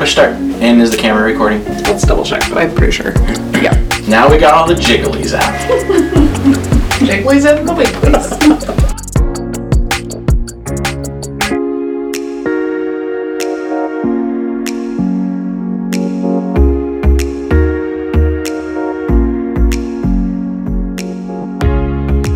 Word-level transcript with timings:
Push 0.00 0.12
start. 0.12 0.32
And 0.32 0.80
is 0.80 0.90
the 0.92 0.96
camera 0.96 1.24
recording? 1.24 1.62
Let's 1.82 2.06
double 2.06 2.24
check, 2.24 2.40
but 2.48 2.56
I'm 2.56 2.74
pretty 2.74 2.90
sure. 2.90 3.12
Yeah. 3.60 3.76
Now 4.08 4.30
we 4.30 4.38
got 4.38 4.54
all 4.54 4.66
the 4.66 4.72
jigglies 4.72 5.34
out. 5.34 5.60
Jiggly's 7.06 7.44
in 7.44 7.66
the 7.66 7.74
wigglies. 7.74 8.30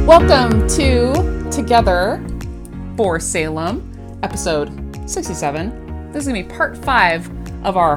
Welcome 0.06 0.68
to 0.68 1.50
Together 1.50 2.22
for 2.98 3.18
Salem, 3.18 4.20
episode 4.22 4.70
67. 5.08 6.12
This 6.12 6.26
is 6.26 6.28
going 6.28 6.44
to 6.44 6.48
be 6.48 6.54
part 6.54 6.76
five 6.76 7.33
of 7.64 7.76
our 7.76 7.96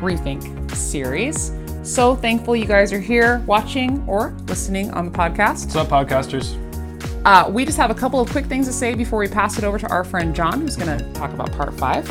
Rethink 0.00 0.70
series. 0.74 1.52
So 1.82 2.14
thankful 2.14 2.54
you 2.54 2.66
guys 2.66 2.92
are 2.92 3.00
here 3.00 3.42
watching 3.46 4.04
or 4.06 4.30
listening 4.46 4.90
on 4.92 5.10
the 5.10 5.10
podcast. 5.10 5.64
What's 5.64 5.76
up, 5.76 5.88
podcasters? 5.88 6.56
Uh, 7.24 7.50
we 7.50 7.64
just 7.64 7.76
have 7.76 7.90
a 7.90 7.94
couple 7.94 8.20
of 8.20 8.30
quick 8.30 8.46
things 8.46 8.66
to 8.66 8.72
say 8.72 8.94
before 8.94 9.18
we 9.18 9.28
pass 9.28 9.58
it 9.58 9.64
over 9.64 9.78
to 9.78 9.88
our 9.88 10.04
friend 10.04 10.34
John, 10.34 10.60
who's 10.60 10.76
going 10.76 10.98
to 10.98 11.12
talk 11.12 11.32
about 11.32 11.52
part 11.52 11.74
five. 11.74 12.08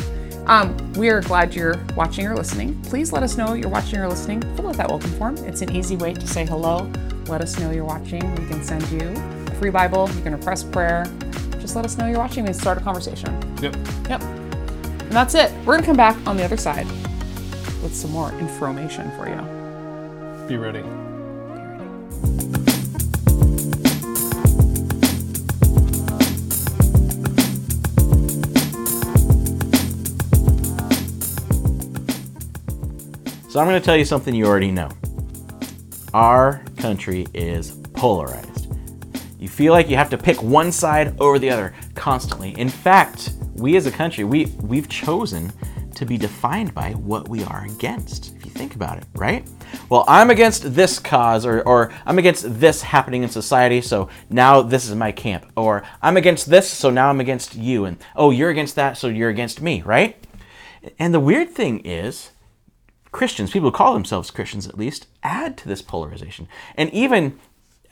Um, 0.48 0.76
we 0.94 1.10
are 1.10 1.20
glad 1.20 1.54
you're 1.54 1.76
watching 1.96 2.26
or 2.26 2.34
listening. 2.34 2.80
Please 2.82 3.12
let 3.12 3.22
us 3.22 3.36
know 3.36 3.54
you're 3.54 3.68
watching 3.68 3.98
or 3.98 4.08
listening. 4.08 4.40
Fill 4.56 4.68
out 4.68 4.76
that 4.76 4.88
welcome 4.88 5.10
form. 5.12 5.36
It's 5.38 5.62
an 5.62 5.74
easy 5.74 5.96
way 5.96 6.14
to 6.14 6.26
say 6.26 6.46
hello. 6.46 6.90
Let 7.26 7.40
us 7.40 7.58
know 7.58 7.70
you're 7.70 7.84
watching. 7.84 8.20
We 8.36 8.46
can 8.46 8.62
send 8.62 8.88
you 8.90 9.12
a 9.46 9.54
free 9.56 9.70
Bible. 9.70 10.08
You 10.10 10.22
can 10.22 10.34
request 10.34 10.72
prayer. 10.72 11.04
Just 11.60 11.76
let 11.76 11.84
us 11.84 11.98
know 11.98 12.06
you're 12.06 12.18
watching 12.18 12.46
and 12.46 12.56
start 12.56 12.78
a 12.78 12.80
conversation. 12.80 13.30
Yep. 13.60 13.76
Yep. 14.08 14.47
And 15.08 15.16
that's 15.16 15.34
it. 15.34 15.50
We're 15.64 15.72
going 15.72 15.80
to 15.80 15.86
come 15.86 15.96
back 15.96 16.18
on 16.26 16.36
the 16.36 16.44
other 16.44 16.58
side 16.58 16.86
with 17.82 17.94
some 17.94 18.10
more 18.10 18.30
information 18.32 19.10
for 19.12 19.26
you. 19.26 20.46
Be 20.46 20.58
ready. 20.58 20.82
So 33.48 33.60
I'm 33.60 33.66
going 33.66 33.80
to 33.80 33.84
tell 33.84 33.96
you 33.96 34.04
something 34.04 34.34
you 34.34 34.44
already 34.44 34.70
know. 34.70 34.90
Our 36.12 36.62
country 36.76 37.26
is 37.32 37.70
polarized. 37.94 38.68
You 39.38 39.48
feel 39.48 39.72
like 39.72 39.88
you 39.88 39.96
have 39.96 40.10
to 40.10 40.18
pick 40.18 40.42
one 40.42 40.70
side 40.70 41.18
over 41.18 41.38
the 41.38 41.48
other 41.48 41.74
constantly. 41.94 42.50
In 42.58 42.68
fact, 42.68 43.32
we 43.58 43.76
as 43.76 43.86
a 43.86 43.90
country, 43.90 44.24
we 44.24 44.46
we've 44.62 44.88
chosen 44.88 45.52
to 45.94 46.06
be 46.06 46.16
defined 46.16 46.72
by 46.74 46.92
what 46.92 47.28
we 47.28 47.42
are 47.42 47.64
against. 47.64 48.36
If 48.36 48.44
you 48.44 48.52
think 48.52 48.76
about 48.76 48.98
it, 48.98 49.04
right? 49.14 49.44
Well, 49.88 50.04
I'm 50.06 50.30
against 50.30 50.74
this 50.74 50.98
cause 50.98 51.44
or 51.44 51.62
or 51.62 51.92
I'm 52.06 52.18
against 52.18 52.60
this 52.60 52.82
happening 52.82 53.22
in 53.22 53.28
society, 53.28 53.80
so 53.80 54.08
now 54.30 54.62
this 54.62 54.88
is 54.88 54.94
my 54.94 55.12
camp. 55.12 55.50
Or 55.56 55.82
I'm 56.00 56.16
against 56.16 56.48
this, 56.48 56.70
so 56.70 56.90
now 56.90 57.10
I'm 57.10 57.20
against 57.20 57.54
you 57.56 57.84
and 57.84 57.98
oh, 58.14 58.30
you're 58.30 58.50
against 58.50 58.76
that, 58.76 58.96
so 58.96 59.08
you're 59.08 59.30
against 59.30 59.60
me, 59.60 59.82
right? 59.82 60.16
And 60.98 61.12
the 61.12 61.20
weird 61.20 61.50
thing 61.50 61.80
is, 61.80 62.30
Christians, 63.10 63.50
people 63.50 63.70
who 63.70 63.76
call 63.76 63.94
themselves 63.94 64.30
Christians 64.30 64.68
at 64.68 64.78
least, 64.78 65.06
add 65.22 65.58
to 65.58 65.68
this 65.68 65.82
polarization 65.82 66.46
and 66.76 66.90
even 66.90 67.38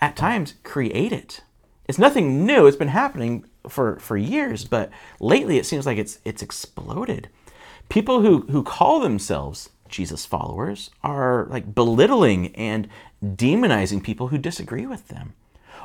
at 0.01 0.17
times 0.17 0.55
create 0.63 1.13
it. 1.13 1.41
It's 1.89 1.99
nothing 1.99 2.45
new. 2.45 2.67
It's 2.67 2.77
been 2.77 2.89
happening 2.89 3.45
for, 3.69 3.99
for 4.01 4.17
years, 4.17 4.65
but 4.65 4.91
lately 5.21 5.59
it 5.59 5.67
seems 5.67 5.87
like 5.87 5.99
it's 5.99 6.19
it's 6.25 6.43
exploded. 6.43 7.29
People 7.89 8.21
who, 8.23 8.41
who 8.51 8.63
call 8.63 9.01
themselves 9.01 9.71
Jesus 9.89 10.27
followers 10.27 10.91
are 11.03 11.47
like 11.49 11.75
belittling 11.75 12.55
and 12.57 12.89
demonizing 13.25 14.03
people 14.03 14.29
who 14.29 14.39
disagree 14.39 14.87
with 14.87 15.09
them. 15.09 15.35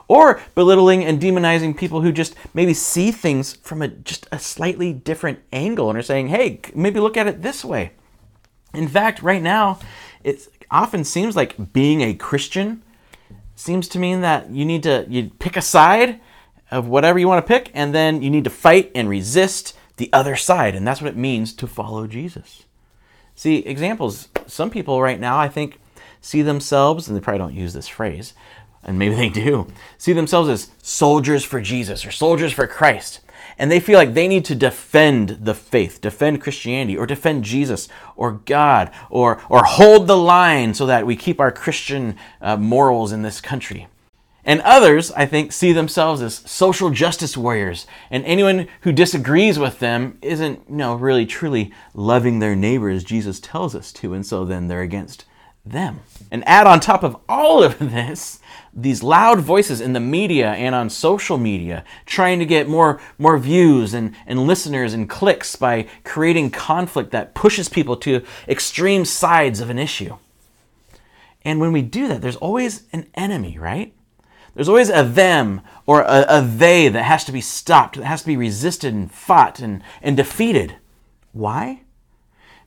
Or 0.08 0.42
belittling 0.56 1.06
and 1.06 1.22
demonizing 1.22 1.78
people 1.78 2.02
who 2.02 2.12
just 2.12 2.36
maybe 2.54 2.74
see 2.74 3.12
things 3.12 3.54
from 3.54 3.82
a 3.82 3.88
just 3.88 4.28
a 4.32 4.40
slightly 4.40 4.94
different 4.94 5.40
angle 5.54 5.90
and 5.90 5.98
are 5.98 6.04
saying, 6.04 6.28
hey, 6.28 6.60
maybe 6.74 7.00
look 7.00 7.16
at 7.16 7.28
it 7.28 7.42
this 7.42 7.64
way. 7.64 7.92
In 8.74 8.88
fact, 8.88 9.22
right 9.22 9.42
now, 9.42 9.80
it 10.24 10.48
often 10.70 11.04
seems 11.04 11.36
like 11.36 11.74
being 11.74 12.02
a 12.02 12.14
Christian 12.14 12.84
seems 13.56 13.88
to 13.90 14.00
mean 14.00 14.22
that 14.22 14.50
you 14.50 14.66
need 14.66 14.84
to 14.84 15.06
you 15.10 15.32
pick 15.40 15.58
a 15.58 15.62
side 15.62 16.20
of 16.70 16.88
whatever 16.88 17.20
you 17.20 17.28
want 17.28 17.46
to 17.46 17.48
pick, 17.48 17.72
and 17.74 17.94
then 17.94 18.22
you 18.22 18.30
need 18.30 18.46
to 18.46 18.50
fight 18.50 18.92
and 18.96 19.10
resist 19.10 19.76
the 19.98 20.12
other 20.14 20.36
side, 20.36 20.74
and 20.74 20.88
that's 20.88 21.02
what 21.02 21.12
it 21.12 21.18
means 21.18 21.54
to 21.54 21.68
follow 21.68 22.08
Jesus. 22.08 22.66
See, 23.36 23.58
examples. 23.58 24.30
Some 24.48 24.70
people 24.70 25.02
right 25.02 25.20
now, 25.20 25.38
I 25.38 25.50
think, 25.50 25.80
see 26.22 26.42
themselves, 26.42 27.08
and 27.08 27.18
they 27.18 27.22
probably 27.22 27.40
don't 27.40 27.54
use 27.54 27.74
this 27.74 27.88
phrase, 27.88 28.34
and 28.84 28.98
maybe 28.98 29.16
they 29.16 29.30
do, 29.30 29.68
see 29.98 30.14
themselves 30.14 30.50
as 30.50 30.72
soldiers 30.82 31.44
for 31.44 31.62
Jesus 31.62 32.06
or 32.06 32.12
soldiers 32.12 32.54
for 32.54 32.68
Christ 32.68 33.20
and 33.58 33.72
they 33.72 33.80
feel 33.80 33.98
like 33.98 34.14
they 34.14 34.28
need 34.28 34.46
to 34.46 34.56
defend 34.56 35.30
the 35.42 35.54
faith, 35.54 36.02
defend 36.02 36.42
Christianity, 36.42 36.98
or 36.98 37.06
defend 37.06 37.44
Jesus, 37.44 37.88
or 38.16 38.34
God, 38.46 38.92
or 39.10 39.42
or 39.50 39.64
hold 39.64 40.08
the 40.08 40.18
line 40.18 40.74
so 40.74 40.86
that 40.86 41.06
we 41.06 41.16
keep 41.16 41.40
our 41.40 41.52
Christian 41.52 42.16
uh, 42.42 42.58
morals 42.58 43.12
in 43.12 43.22
this 43.22 43.42
country. 43.42 43.88
And 44.44 44.62
others, 44.62 45.12
I 45.12 45.28
think, 45.28 45.52
see 45.52 45.72
themselves 45.72 46.22
as 46.22 46.42
social 46.50 46.90
justice 46.90 47.38
warriors, 47.38 47.86
and 48.10 48.26
anyone 48.26 48.68
who 48.82 48.92
disagrees 48.92 49.60
with 49.60 49.80
them 49.80 50.18
isn't, 50.22 50.62
you 50.68 50.76
know, 50.76 50.96
really 50.96 51.28
truly 51.28 51.72
loving 51.94 52.40
their 52.40 52.56
neighbor 52.56 52.90
as 52.90 53.04
Jesus 53.04 53.40
tells 53.40 53.76
us 53.76 53.92
to, 53.94 54.16
and 54.16 54.26
so 54.26 54.44
then 54.44 54.68
they're 54.68 54.82
against 54.82 55.26
them. 55.66 56.02
And 56.32 56.48
add 56.48 56.68
on 56.68 56.80
top 56.80 57.04
of 57.04 57.18
all 57.28 57.64
of 57.64 57.80
this, 57.80 58.40
these 58.74 59.04
loud 59.04 59.40
voices 59.40 59.82
in 59.82 59.94
the 59.94 60.00
media 60.00 60.52
and 60.52 60.74
on 60.74 60.90
social 60.90 61.38
media 61.38 61.84
trying 62.06 62.40
to 62.40 62.46
get 62.46 62.70
more, 62.70 63.02
more 63.18 63.38
views 63.38 63.94
and, 63.94 64.16
and 64.26 64.48
listeners 64.48 64.94
and 64.94 65.10
clicks 65.10 65.56
by 65.56 65.88
creating 66.04 66.52
conflict 66.52 67.12
that 67.12 67.36
pushes 67.36 67.68
people 67.68 67.98
to 67.98 68.24
extreme 68.48 69.06
sides 69.06 69.60
of 69.60 69.70
an 69.70 69.80
issue. 69.80 70.18
And 71.44 71.60
when 71.60 71.72
we 71.72 71.82
do 71.82 72.08
that, 72.08 72.22
there's 72.22 72.36
always 72.36 72.84
an 72.94 73.08
enemy, 73.16 73.58
right? 73.58 73.94
There's 74.54 74.70
always 74.70 74.90
a 74.90 75.04
them 75.04 75.62
or 75.86 76.02
a, 76.02 76.26
a 76.28 76.42
they 76.42 76.88
that 76.90 77.04
has 77.04 77.24
to 77.26 77.32
be 77.32 77.42
stopped, 77.42 77.98
that 77.98 78.06
has 78.06 78.22
to 78.22 78.28
be 78.28 78.38
resisted 78.38 78.94
and 78.94 79.12
fought 79.12 79.60
and, 79.60 79.82
and 80.02 80.18
defeated. 80.18 80.76
Why? 81.32 81.82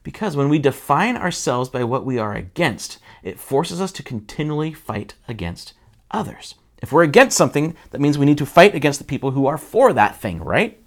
Because 0.04 0.36
when 0.36 0.48
we 0.48 0.60
define 0.60 1.16
ourselves 1.16 1.68
by 1.68 1.82
what 1.82 2.04
we 2.04 2.18
are 2.18 2.34
against, 2.34 2.98
it 3.24 3.40
forces 3.40 3.80
us 3.80 3.90
to 3.92 4.02
continually 4.04 4.72
fight 4.72 5.14
against 5.26 5.72
others. 6.12 6.54
If 6.80 6.92
we're 6.92 7.02
against 7.02 7.36
something, 7.36 7.74
that 7.90 8.00
means 8.00 8.18
we 8.18 8.26
need 8.26 8.38
to 8.38 8.46
fight 8.46 8.74
against 8.74 9.00
the 9.00 9.06
people 9.06 9.32
who 9.32 9.46
are 9.46 9.58
for 9.58 9.92
that 9.94 10.20
thing, 10.20 10.44
right? 10.44 10.78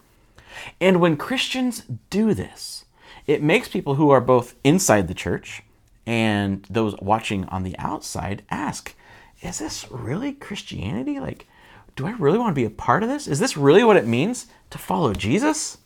And 0.79 1.01
when 1.01 1.17
Christians 1.17 1.83
do 2.09 2.33
this, 2.33 2.85
it 3.25 3.41
makes 3.41 3.67
people 3.67 3.95
who 3.95 4.11
are 4.11 4.22
both 4.22 4.56
inside 4.63 5.07
the 5.07 5.13
church 5.13 5.63
and 6.06 6.66
those 6.69 6.95
watching 7.01 7.45
on 7.45 7.63
the 7.63 7.77
outside 7.79 8.44
ask, 8.51 8.95
is 9.41 9.59
this 9.59 9.89
really 9.91 10.31
Christianity? 10.31 11.19
Like, 11.19 11.47
do 11.95 12.06
I 12.06 12.11
really 12.11 12.38
want 12.38 12.51
to 12.51 12.61
be 12.61 12.66
a 12.66 12.69
part 12.69 13.01
of 13.01 13.09
this? 13.09 13.27
Is 13.27 13.39
this 13.39 13.57
really 13.57 13.83
what 13.83 13.97
it 13.97 14.06
means 14.06 14.45
to 14.69 14.77
follow 14.77 15.13
Jesus? 15.13 15.79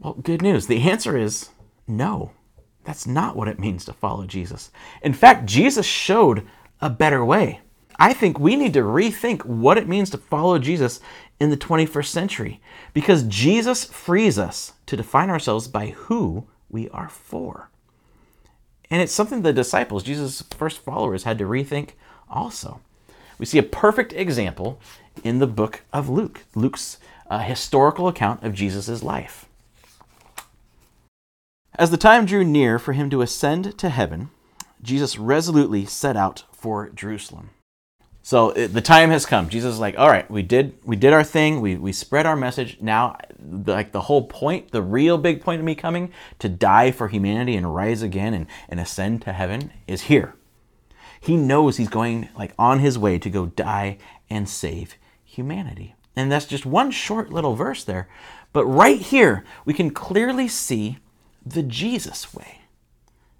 Well, 0.00 0.14
good 0.14 0.42
news. 0.42 0.66
The 0.66 0.82
answer 0.90 1.16
is 1.16 1.50
no. 1.90 2.32
That's 2.84 3.06
not 3.06 3.36
what 3.36 3.48
it 3.48 3.58
means 3.58 3.84
to 3.84 3.92
follow 3.92 4.24
Jesus. 4.26 4.70
In 5.02 5.12
fact, 5.12 5.46
Jesus 5.46 5.86
showed 5.86 6.46
a 6.80 6.88
better 6.88 7.24
way. 7.24 7.60
I 7.98 8.14
think 8.14 8.38
we 8.38 8.56
need 8.56 8.72
to 8.72 8.80
rethink 8.80 9.44
what 9.44 9.76
it 9.76 9.86
means 9.86 10.08
to 10.10 10.18
follow 10.18 10.58
Jesus 10.58 11.00
in 11.38 11.50
the 11.50 11.56
21st 11.56 12.06
century 12.06 12.60
because 12.94 13.24
Jesus 13.24 13.84
frees 13.84 14.38
us 14.38 14.72
to 14.86 14.96
define 14.96 15.28
ourselves 15.28 15.68
by 15.68 15.88
who 15.88 16.46
we 16.70 16.88
are 16.88 17.10
for. 17.10 17.68
And 18.90 19.02
it's 19.02 19.12
something 19.12 19.42
the 19.42 19.52
disciples, 19.52 20.02
Jesus' 20.02 20.42
first 20.42 20.78
followers, 20.78 21.24
had 21.24 21.38
to 21.38 21.44
rethink 21.44 21.90
also. 22.28 22.80
We 23.38 23.46
see 23.46 23.58
a 23.58 23.62
perfect 23.62 24.12
example 24.14 24.80
in 25.22 25.38
the 25.38 25.46
book 25.46 25.82
of 25.92 26.08
Luke, 26.08 26.44
Luke's 26.54 26.98
uh, 27.28 27.40
historical 27.40 28.08
account 28.08 28.42
of 28.42 28.54
Jesus' 28.54 29.02
life. 29.02 29.46
As 31.80 31.90
the 31.90 31.96
time 31.96 32.26
drew 32.26 32.44
near 32.44 32.78
for 32.78 32.92
him 32.92 33.08
to 33.08 33.22
ascend 33.22 33.78
to 33.78 33.88
heaven, 33.88 34.28
Jesus 34.82 35.18
resolutely 35.18 35.86
set 35.86 36.14
out 36.14 36.44
for 36.52 36.90
Jerusalem. 36.90 37.48
So 38.20 38.50
the 38.50 38.82
time 38.82 39.08
has 39.08 39.24
come. 39.24 39.48
Jesus 39.48 39.76
is 39.76 39.80
like, 39.80 39.98
all 39.98 40.10
right, 40.10 40.30
we 40.30 40.42
did 40.42 40.74
we 40.84 40.94
did 40.94 41.14
our 41.14 41.24
thing. 41.24 41.62
We 41.62 41.76
we 41.76 41.92
spread 41.92 42.26
our 42.26 42.36
message. 42.36 42.76
Now, 42.82 43.16
like 43.40 43.92
the 43.92 44.02
whole 44.02 44.26
point, 44.26 44.72
the 44.72 44.82
real 44.82 45.16
big 45.16 45.40
point 45.40 45.60
of 45.60 45.64
me 45.64 45.74
coming 45.74 46.12
to 46.40 46.50
die 46.50 46.90
for 46.90 47.08
humanity 47.08 47.56
and 47.56 47.74
rise 47.74 48.02
again 48.02 48.34
and, 48.34 48.46
and 48.68 48.78
ascend 48.78 49.22
to 49.22 49.32
heaven 49.32 49.72
is 49.86 50.02
here. 50.02 50.34
He 51.18 51.38
knows 51.38 51.78
he's 51.78 51.88
going 51.88 52.28
like 52.36 52.52
on 52.58 52.80
his 52.80 52.98
way 52.98 53.18
to 53.18 53.30
go 53.30 53.46
die 53.46 53.96
and 54.28 54.46
save 54.46 54.96
humanity. 55.24 55.94
And 56.14 56.30
that's 56.30 56.44
just 56.44 56.66
one 56.66 56.90
short 56.90 57.32
little 57.32 57.54
verse 57.56 57.84
there. 57.84 58.06
But 58.52 58.66
right 58.66 59.00
here, 59.00 59.46
we 59.64 59.72
can 59.72 59.88
clearly 59.88 60.46
see 60.46 60.98
the 61.44 61.62
Jesus 61.62 62.32
way. 62.34 62.60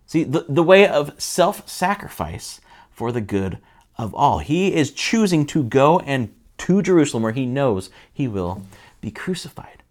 See, 0.06 0.24
the, 0.24 0.44
the 0.48 0.62
way 0.62 0.88
of 0.88 1.20
self 1.20 1.68
sacrifice 1.68 2.60
for 2.90 3.12
the 3.12 3.20
good 3.20 3.58
of 3.96 4.14
all. 4.14 4.38
He 4.38 4.74
is 4.74 4.90
choosing 4.90 5.46
to 5.46 5.62
go 5.62 6.00
and 6.00 6.34
to 6.58 6.82
Jerusalem 6.82 7.22
where 7.22 7.32
he 7.32 7.46
knows 7.46 7.90
he 8.12 8.26
will 8.26 8.62
be 9.00 9.10
crucified. 9.10 9.82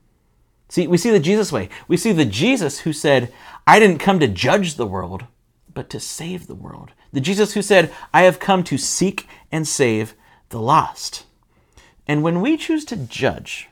See, 0.68 0.88
we 0.88 0.98
see 0.98 1.10
the 1.10 1.20
Jesus 1.20 1.52
way. 1.52 1.70
We 1.88 1.98
see 1.98 2.12
the 2.12 2.26
Jesus 2.26 2.82
who 2.82 2.94
said, 2.94 3.34
I 3.66 3.80
didn't 3.80 4.00
come 4.00 4.20
to 4.20 4.28
judge 4.28 4.76
the 4.76 4.86
world, 4.86 5.26
but 5.74 5.90
to 5.92 6.00
save 6.00 6.48
the 6.48 6.56
world. 6.56 6.92
The 7.12 7.22
Jesus 7.22 7.54
who 7.54 7.62
said, 7.62 7.92
I 8.14 8.24
have 8.24 8.40
come 8.40 8.64
to 8.66 8.78
seek 8.78 9.28
and 9.52 9.68
save 9.68 10.14
the 10.50 10.60
lost. 10.60 11.26
And 12.08 12.24
when 12.24 12.42
we 12.42 12.58
choose 12.58 12.86
to 12.86 12.98
judge, 12.98 13.69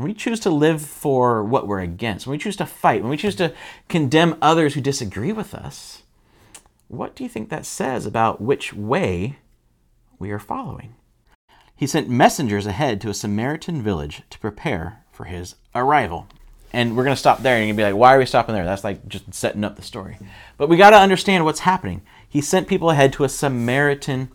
when 0.00 0.08
we 0.08 0.14
choose 0.14 0.40
to 0.40 0.50
live 0.50 0.80
for 0.80 1.44
what 1.44 1.66
we're 1.66 1.80
against, 1.80 2.26
when 2.26 2.32
we 2.32 2.38
choose 2.38 2.56
to 2.56 2.64
fight, 2.64 3.02
when 3.02 3.10
we 3.10 3.18
choose 3.18 3.36
to 3.36 3.52
condemn 3.90 4.38
others 4.40 4.72
who 4.72 4.80
disagree 4.80 5.30
with 5.30 5.54
us, 5.54 6.04
what 6.88 7.14
do 7.14 7.22
you 7.22 7.28
think 7.28 7.50
that 7.50 7.66
says 7.66 8.06
about 8.06 8.40
which 8.40 8.72
way 8.72 9.36
we 10.18 10.30
are 10.30 10.38
following? 10.38 10.94
He 11.76 11.86
sent 11.86 12.08
messengers 12.08 12.64
ahead 12.64 12.98
to 13.02 13.10
a 13.10 13.14
Samaritan 13.14 13.82
village 13.82 14.22
to 14.30 14.38
prepare 14.38 15.04
for 15.12 15.24
his 15.24 15.56
arrival. 15.74 16.26
And 16.72 16.96
we're 16.96 17.04
going 17.04 17.14
to 17.14 17.20
stop 17.20 17.42
there 17.42 17.56
and 17.56 17.66
you're 17.66 17.74
going 17.74 17.76
to 17.76 17.80
be 17.82 17.92
like, 17.92 18.00
why 18.00 18.14
are 18.14 18.18
we 18.18 18.24
stopping 18.24 18.54
there? 18.54 18.64
That's 18.64 18.84
like 18.84 19.06
just 19.06 19.34
setting 19.34 19.64
up 19.64 19.76
the 19.76 19.82
story. 19.82 20.16
But 20.56 20.70
we 20.70 20.78
got 20.78 20.90
to 20.90 20.96
understand 20.96 21.44
what's 21.44 21.60
happening. 21.60 22.00
He 22.26 22.40
sent 22.40 22.68
people 22.68 22.88
ahead 22.88 23.12
to 23.14 23.24
a 23.24 23.28
Samaritan 23.28 24.30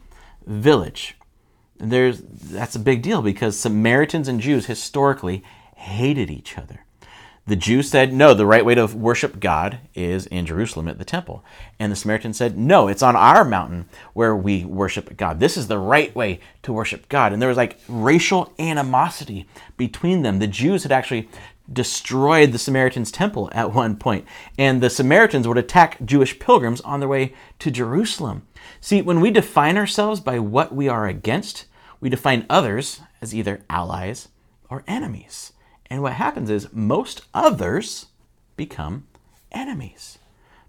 village. 0.46 1.18
There's 1.78 2.22
that's 2.22 2.76
a 2.76 2.80
big 2.80 3.02
deal 3.02 3.22
because 3.22 3.58
Samaritans 3.58 4.28
and 4.28 4.40
Jews 4.40 4.66
historically 4.66 5.44
hated 5.76 6.30
each 6.30 6.58
other. 6.58 6.86
The 7.48 7.56
Jews 7.56 7.90
said, 7.92 8.12
no, 8.12 8.34
the 8.34 8.46
right 8.46 8.66
way 8.66 8.74
to 8.74 8.88
worship 8.88 9.40
God 9.40 9.78
is 9.94 10.26
in 10.26 10.48
Jerusalem 10.48 10.88
at 10.88 10.98
the 10.98 11.06
temple. 11.06 11.46
And 11.78 11.92
the 11.92 11.96
Samaritans 11.96 12.38
said, 12.38 12.58
no, 12.58 12.88
it's 12.88 13.04
on 13.04 13.16
our 13.16 13.46
mountain 13.46 13.88
where 14.14 14.36
we 14.36 14.66
worship 14.66 15.16
God. 15.16 15.40
This 15.40 15.56
is 15.56 15.68
the 15.68 15.78
right 15.78 16.16
way 16.16 16.40
to 16.64 16.74
worship 16.74 17.08
God. 17.08 17.34
And 17.34 17.40
there 17.40 17.50
was 17.50 17.58
like 17.58 17.80
racial 17.88 18.52
animosity 18.58 19.48
between 19.78 20.24
them. 20.24 20.40
The 20.40 20.48
Jews 20.48 20.82
had 20.82 20.92
actually 20.92 21.30
destroyed 21.72 22.52
the 22.52 22.60
Samaritans' 22.60 23.12
temple 23.12 23.50
at 23.54 23.74
one 23.74 23.96
point, 23.96 24.26
and 24.58 24.82
the 24.82 24.90
Samaritans 24.90 25.48
would 25.48 25.58
attack 25.58 26.04
Jewish 26.06 26.38
pilgrims 26.40 26.82
on 26.82 27.00
their 27.00 27.10
way 27.10 27.34
to 27.60 27.72
Jerusalem. 27.72 28.48
See, 28.82 29.02
when 29.02 29.20
we 29.20 29.32
define 29.32 29.78
ourselves 29.78 30.20
by 30.20 30.40
what 30.40 30.74
we 30.76 30.88
are 30.88 31.08
against, 31.08 31.66
we 32.00 32.10
define 32.10 32.46
others 32.50 33.02
as 33.22 33.34
either 33.34 33.64
allies 33.70 34.28
or 34.70 34.84
enemies. 34.88 35.54
And 35.90 36.02
what 36.02 36.14
happens 36.14 36.50
is 36.50 36.74
most 36.74 37.22
others 37.34 38.08
become 38.56 39.08
enemies. 39.52 40.20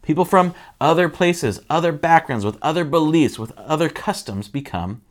People 0.02 0.24
from 0.24 0.54
other 0.80 1.08
places, 1.08 1.60
other 1.68 1.92
backgrounds, 1.92 2.44
with 2.44 2.58
other 2.62 2.84
beliefs, 2.84 3.38
with 3.38 3.52
other 3.58 3.88
customs 3.88 4.48
become 4.48 5.02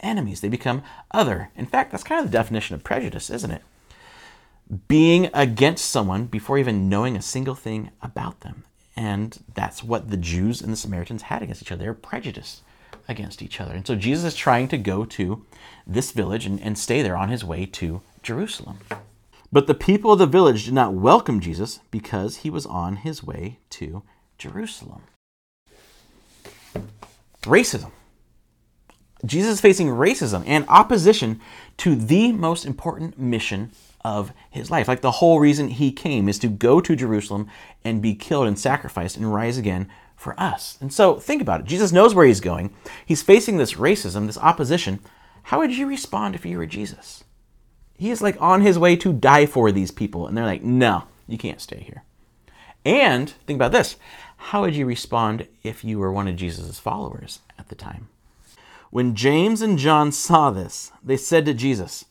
enemies. 0.00 0.40
They 0.40 0.48
become 0.48 0.82
other. 1.10 1.50
In 1.56 1.66
fact, 1.66 1.90
that's 1.90 2.04
kind 2.04 2.24
of 2.24 2.30
the 2.30 2.38
definition 2.38 2.74
of 2.74 2.84
prejudice, 2.84 3.28
isn't 3.28 3.50
it? 3.50 3.62
Being 4.88 5.30
against 5.32 5.90
someone 5.90 6.26
before 6.26 6.58
even 6.58 6.88
knowing 6.88 7.16
a 7.16 7.22
single 7.22 7.54
thing 7.54 7.90
about 8.02 8.40
them. 8.40 8.64
And 8.96 9.38
that's 9.54 9.84
what 9.84 10.10
the 10.10 10.16
Jews 10.16 10.62
and 10.62 10.72
the 10.72 10.76
Samaritans 10.76 11.22
had 11.22 11.42
against 11.42 11.62
each 11.62 11.70
other. 11.70 11.80
They 11.80 11.88
were 11.88 11.94
prejudiced 11.94 12.62
against 13.08 13.42
each 13.42 13.60
other. 13.60 13.72
And 13.72 13.86
so 13.86 13.94
Jesus 13.94 14.24
is 14.24 14.36
trying 14.36 14.68
to 14.68 14.78
go 14.78 15.04
to 15.04 15.44
this 15.86 16.10
village 16.12 16.46
and, 16.46 16.60
and 16.60 16.78
stay 16.78 17.02
there 17.02 17.16
on 17.16 17.28
his 17.28 17.44
way 17.44 17.66
to 17.66 18.00
Jerusalem. 18.22 18.78
But 19.52 19.66
the 19.66 19.74
people 19.74 20.12
of 20.12 20.18
the 20.18 20.26
village 20.26 20.64
did 20.64 20.74
not 20.74 20.94
welcome 20.94 21.40
Jesus 21.40 21.80
because 21.90 22.38
he 22.38 22.50
was 22.50 22.66
on 22.66 22.96
his 22.96 23.22
way 23.22 23.58
to 23.70 24.02
Jerusalem. 24.38 25.02
Racism. 27.42 27.92
Jesus 29.24 29.54
is 29.54 29.60
facing 29.60 29.88
racism 29.88 30.42
and 30.46 30.64
opposition 30.68 31.40
to 31.78 31.94
the 31.94 32.32
most 32.32 32.66
important 32.66 33.18
mission 33.18 33.70
of 34.06 34.32
his 34.48 34.70
life. 34.70 34.86
Like 34.86 35.00
the 35.00 35.10
whole 35.10 35.40
reason 35.40 35.66
he 35.66 35.90
came 35.90 36.28
is 36.28 36.38
to 36.38 36.46
go 36.46 36.80
to 36.80 36.94
Jerusalem 36.94 37.50
and 37.84 38.00
be 38.00 38.14
killed 38.14 38.46
and 38.46 38.56
sacrificed 38.56 39.16
and 39.16 39.34
rise 39.34 39.58
again 39.58 39.90
for 40.14 40.38
us. 40.38 40.78
And 40.80 40.92
so 40.92 41.16
think 41.16 41.42
about 41.42 41.62
it. 41.62 41.66
Jesus 41.66 41.90
knows 41.90 42.14
where 42.14 42.24
he's 42.24 42.40
going. 42.40 42.72
He's 43.04 43.24
facing 43.24 43.56
this 43.56 43.74
racism, 43.74 44.26
this 44.26 44.38
opposition. 44.38 45.00
How 45.42 45.58
would 45.58 45.76
you 45.76 45.88
respond 45.88 46.36
if 46.36 46.46
you 46.46 46.56
were 46.56 46.66
Jesus? 46.66 47.24
He 47.98 48.12
is 48.12 48.22
like 48.22 48.40
on 48.40 48.60
his 48.60 48.78
way 48.78 48.94
to 48.94 49.12
die 49.12 49.46
for 49.46 49.72
these 49.72 49.90
people, 49.90 50.28
and 50.28 50.36
they're 50.36 50.44
like, 50.44 50.62
no, 50.62 51.04
you 51.26 51.36
can't 51.36 51.60
stay 51.60 51.80
here. 51.80 52.04
And 52.84 53.30
think 53.30 53.56
about 53.56 53.72
this 53.72 53.96
how 54.36 54.60
would 54.60 54.76
you 54.76 54.86
respond 54.86 55.48
if 55.64 55.82
you 55.82 55.98
were 55.98 56.12
one 56.12 56.28
of 56.28 56.36
Jesus' 56.36 56.78
followers 56.78 57.40
at 57.58 57.68
the 57.70 57.74
time? 57.74 58.08
When 58.90 59.16
James 59.16 59.62
and 59.62 59.78
John 59.78 60.12
saw 60.12 60.50
this, 60.50 60.92
they 61.02 61.16
said 61.16 61.44
to 61.46 61.54
Jesus, 61.54 62.04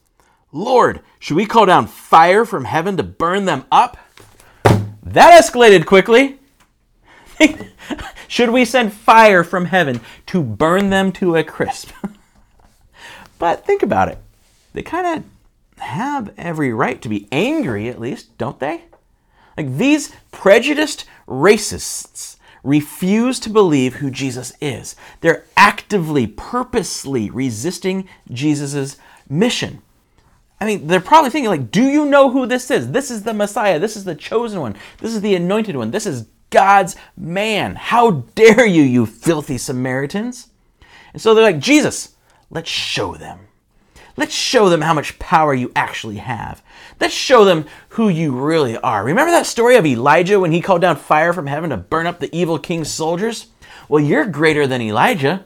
Lord, 0.56 1.02
should 1.20 1.36
we 1.36 1.46
call 1.46 1.66
down 1.66 1.86
fire 1.86 2.46
from 2.46 2.64
heaven 2.64 2.96
to 2.96 3.04
burn 3.04 3.44
them 3.44 3.66
up? 3.70 3.98
That 4.64 5.44
escalated 5.44 5.86
quickly. 5.86 6.40
should 8.30 8.52
we 8.52 8.64
send 8.64 8.94
fire 8.94 9.44
from 9.44 9.66
heaven 9.66 10.00
to 10.28 10.42
burn 10.42 10.92
them 10.92 11.12
to 11.12 11.36
a 11.36 11.44
crisp? 11.44 11.92
but 13.38 13.66
think 13.66 13.84
about 13.84 14.08
it. 14.08 14.18
They 14.72 14.82
kind 14.82 15.20
of 15.20 15.82
have 15.84 16.34
every 16.38 16.72
right 16.72 17.02
to 17.02 17.10
be 17.10 17.28
angry, 17.34 17.90
at 17.90 18.00
least, 18.00 18.38
don't 18.38 18.62
they? 18.62 18.86
Like 19.58 19.76
these 19.76 20.16
prejudiced 20.32 21.04
racists 21.28 22.38
refuse 22.64 23.42
to 23.42 23.50
believe 23.50 23.96
who 23.96 24.10
Jesus 24.10 24.54
is. 24.62 24.96
They're 25.20 25.44
actively, 25.58 26.28
purposely 26.28 27.30
resisting 27.30 28.08
Jesus' 28.32 28.96
mission. 29.28 29.82
I 30.66 30.68
mean, 30.68 30.88
they're 30.88 31.00
probably 31.00 31.30
thinking, 31.30 31.52
like, 31.52 31.70
do 31.70 31.84
you 31.84 32.06
know 32.06 32.32
who 32.32 32.48
this 32.48 32.72
is? 32.72 32.92
This 32.92 33.12
is 33.12 33.22
the 33.22 33.36
Messiah. 33.36 33.78
This 33.78 33.96
is 33.96 34.04
the 34.04 34.16
chosen 34.16 34.60
one. 34.60 34.76
This 34.98 35.14
is 35.14 35.22
the 35.22 35.36
anointed 35.36 35.76
one. 35.76 35.92
This 35.92 36.08
is 36.08 36.26
God's 36.50 36.96
man. 37.16 37.76
How 37.76 38.24
dare 38.34 38.66
you, 38.66 38.82
you 38.82 39.06
filthy 39.06 39.60
Samaritans? 39.60 40.48
And 41.14 41.22
so 41.22 41.36
they're 41.36 41.44
like, 41.44 41.60
Jesus, 41.60 42.16
let's 42.50 42.68
show 42.68 43.14
them. 43.14 43.42
Let's 44.18 44.34
show 44.34 44.70
them 44.70 44.82
how 44.82 44.96
much 44.96 45.20
power 45.20 45.54
you 45.54 45.72
actually 45.76 46.18
have. 46.18 46.64
Let's 47.00 47.14
show 47.14 47.46
them 47.46 47.66
who 47.90 48.10
you 48.10 48.32
really 48.32 48.76
are. 48.76 49.04
Remember 49.04 49.30
that 49.30 49.46
story 49.46 49.76
of 49.76 49.86
Elijah 49.86 50.40
when 50.40 50.52
he 50.52 50.62
called 50.62 50.82
down 50.82 50.96
fire 50.96 51.32
from 51.32 51.46
heaven 51.46 51.70
to 51.70 51.78
burn 51.78 52.08
up 52.08 52.20
the 52.20 52.36
evil 52.36 52.58
king's 52.58 52.90
soldiers? 52.90 53.50
Well, 53.88 54.04
you're 54.04 54.26
greater 54.26 54.66
than 54.66 54.82
Elijah. 54.82 55.46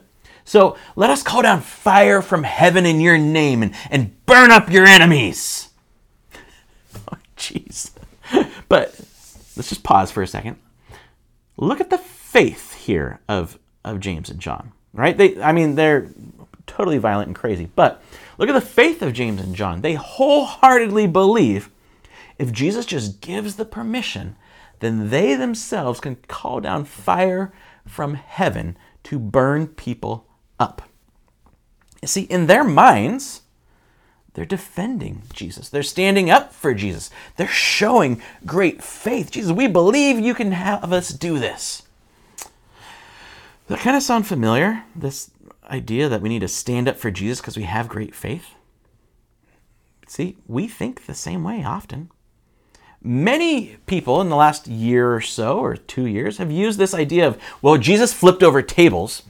So 0.49 0.77
let 0.95 1.11
us 1.11 1.21
call 1.21 1.43
down 1.43 1.61
fire 1.61 2.23
from 2.23 2.41
heaven 2.41 2.87
in 2.87 2.99
your 2.99 3.19
name 3.19 3.61
and, 3.61 3.75
and 3.91 4.25
burn 4.25 4.49
up 4.49 4.71
your 4.71 4.85
enemies. 4.85 5.69
Oh, 7.11 7.17
jeez. 7.37 7.91
But 8.67 8.99
let's 9.55 9.69
just 9.69 9.83
pause 9.83 10.09
for 10.09 10.23
a 10.23 10.27
second. 10.27 10.57
Look 11.55 11.79
at 11.79 11.91
the 11.91 11.99
faith 11.99 12.73
here 12.73 13.19
of, 13.29 13.59
of 13.85 13.99
James 13.99 14.31
and 14.31 14.39
John, 14.39 14.71
right? 14.91 15.15
They, 15.15 15.39
I 15.39 15.51
mean, 15.51 15.75
they're 15.75 16.09
totally 16.65 16.97
violent 16.97 17.27
and 17.27 17.35
crazy, 17.35 17.69
but 17.75 18.01
look 18.39 18.49
at 18.49 18.53
the 18.53 18.61
faith 18.61 19.03
of 19.03 19.13
James 19.13 19.39
and 19.41 19.55
John. 19.55 19.81
They 19.81 19.93
wholeheartedly 19.93 21.07
believe 21.07 21.69
if 22.39 22.51
Jesus 22.51 22.87
just 22.87 23.21
gives 23.21 23.55
the 23.55 23.65
permission, 23.65 24.35
then 24.79 25.11
they 25.11 25.35
themselves 25.35 25.99
can 25.99 26.15
call 26.27 26.59
down 26.59 26.85
fire 26.85 27.53
from 27.85 28.15
heaven 28.15 28.75
to 29.03 29.19
burn 29.19 29.67
people 29.67 30.25
up. 30.59 30.81
You 32.01 32.07
see, 32.07 32.23
in 32.23 32.47
their 32.47 32.63
minds, 32.63 33.41
they're 34.33 34.45
defending 34.45 35.23
Jesus. 35.33 35.69
They're 35.69 35.83
standing 35.83 36.29
up 36.29 36.53
for 36.53 36.73
Jesus. 36.73 37.09
They're 37.35 37.47
showing 37.47 38.21
great 38.45 38.83
faith. 38.83 39.31
Jesus, 39.31 39.51
we 39.51 39.67
believe 39.67 40.19
you 40.19 40.33
can 40.33 40.51
have 40.51 40.93
us 40.93 41.09
do 41.09 41.39
this. 41.39 41.83
That 43.67 43.79
kind 43.79 43.97
of 43.97 44.03
sound 44.03 44.27
familiar? 44.27 44.83
This 44.95 45.31
idea 45.69 46.09
that 46.09 46.21
we 46.21 46.29
need 46.29 46.39
to 46.39 46.47
stand 46.47 46.87
up 46.87 46.97
for 46.97 47.11
Jesus 47.11 47.39
because 47.39 47.57
we 47.57 47.63
have 47.63 47.87
great 47.87 48.15
faith? 48.15 48.55
See, 50.07 50.37
we 50.47 50.67
think 50.67 51.05
the 51.05 51.13
same 51.13 51.43
way 51.43 51.63
often. 51.63 52.09
Many 53.01 53.77
people 53.85 54.21
in 54.21 54.29
the 54.29 54.35
last 54.35 54.67
year 54.67 55.13
or 55.13 55.21
so, 55.21 55.59
or 55.59 55.77
two 55.77 56.07
years, 56.07 56.37
have 56.37 56.51
used 56.51 56.79
this 56.79 56.93
idea 56.93 57.27
of, 57.27 57.37
well, 57.61 57.77
Jesus 57.77 58.13
flipped 58.13 58.43
over 58.43 58.61
tables 58.61 59.23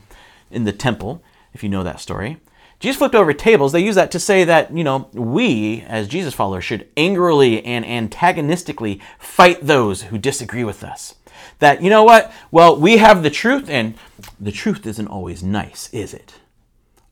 in 0.51 0.63
the 0.63 0.71
temple, 0.71 1.23
if 1.53 1.63
you 1.63 1.69
know 1.69 1.83
that 1.83 1.99
story. 1.99 2.37
Jesus 2.79 2.97
flipped 2.97 3.15
over 3.15 3.33
tables. 3.33 3.73
They 3.73 3.83
use 3.83 3.95
that 3.95 4.11
to 4.11 4.19
say 4.19 4.45
that, 4.45 4.75
you 4.75 4.85
know, 4.85 5.09
we, 5.13 5.81
as 5.81 6.07
Jesus 6.07 6.33
followers, 6.33 6.63
should 6.63 6.87
angrily 6.95 7.63
and 7.65 7.85
antagonistically 7.85 9.01
fight 9.19 9.59
those 9.61 10.03
who 10.03 10.17
disagree 10.17 10.63
with 10.63 10.83
us. 10.83 11.15
That, 11.59 11.83
you 11.83 11.89
know 11.89 12.03
what? 12.03 12.31
Well, 12.51 12.79
we 12.79 12.97
have 12.97 13.21
the 13.21 13.29
truth, 13.29 13.69
and 13.69 13.95
the 14.39 14.51
truth 14.53 14.85
isn't 14.85 15.07
always 15.07 15.43
nice, 15.43 15.89
is 15.91 16.13
it? 16.13 16.35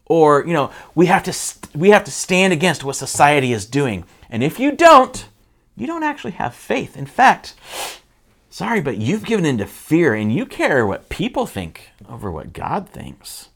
Or, 0.06 0.46
you 0.48 0.54
know, 0.54 0.72
we 0.96 1.08
have 1.08 1.24
to, 1.24 1.34
st- 1.34 1.76
we 1.76 1.90
have 1.90 2.06
to 2.06 2.12
stand 2.12 2.54
against 2.54 2.86
what 2.86 2.96
society 2.96 3.52
is 3.52 3.66
doing. 3.66 4.06
And 4.30 4.44
if 4.44 4.60
you 4.60 4.72
don't, 4.72 5.28
you 5.76 5.86
don't 5.86 6.04
actually 6.04 6.32
have 6.32 6.56
faith. 6.56 6.96
In 6.96 7.06
fact, 7.06 7.56
Sorry, 8.58 8.82
but 8.82 8.98
you've 8.98 9.24
given 9.24 9.46
into 9.46 9.68
fear 9.68 10.16
and 10.16 10.34
you 10.34 10.44
care 10.44 10.84
what 10.84 11.10
people 11.10 11.46
think 11.46 11.92
over 12.10 12.32
what 12.32 12.54
God 12.54 12.90
thinks. 12.90 13.50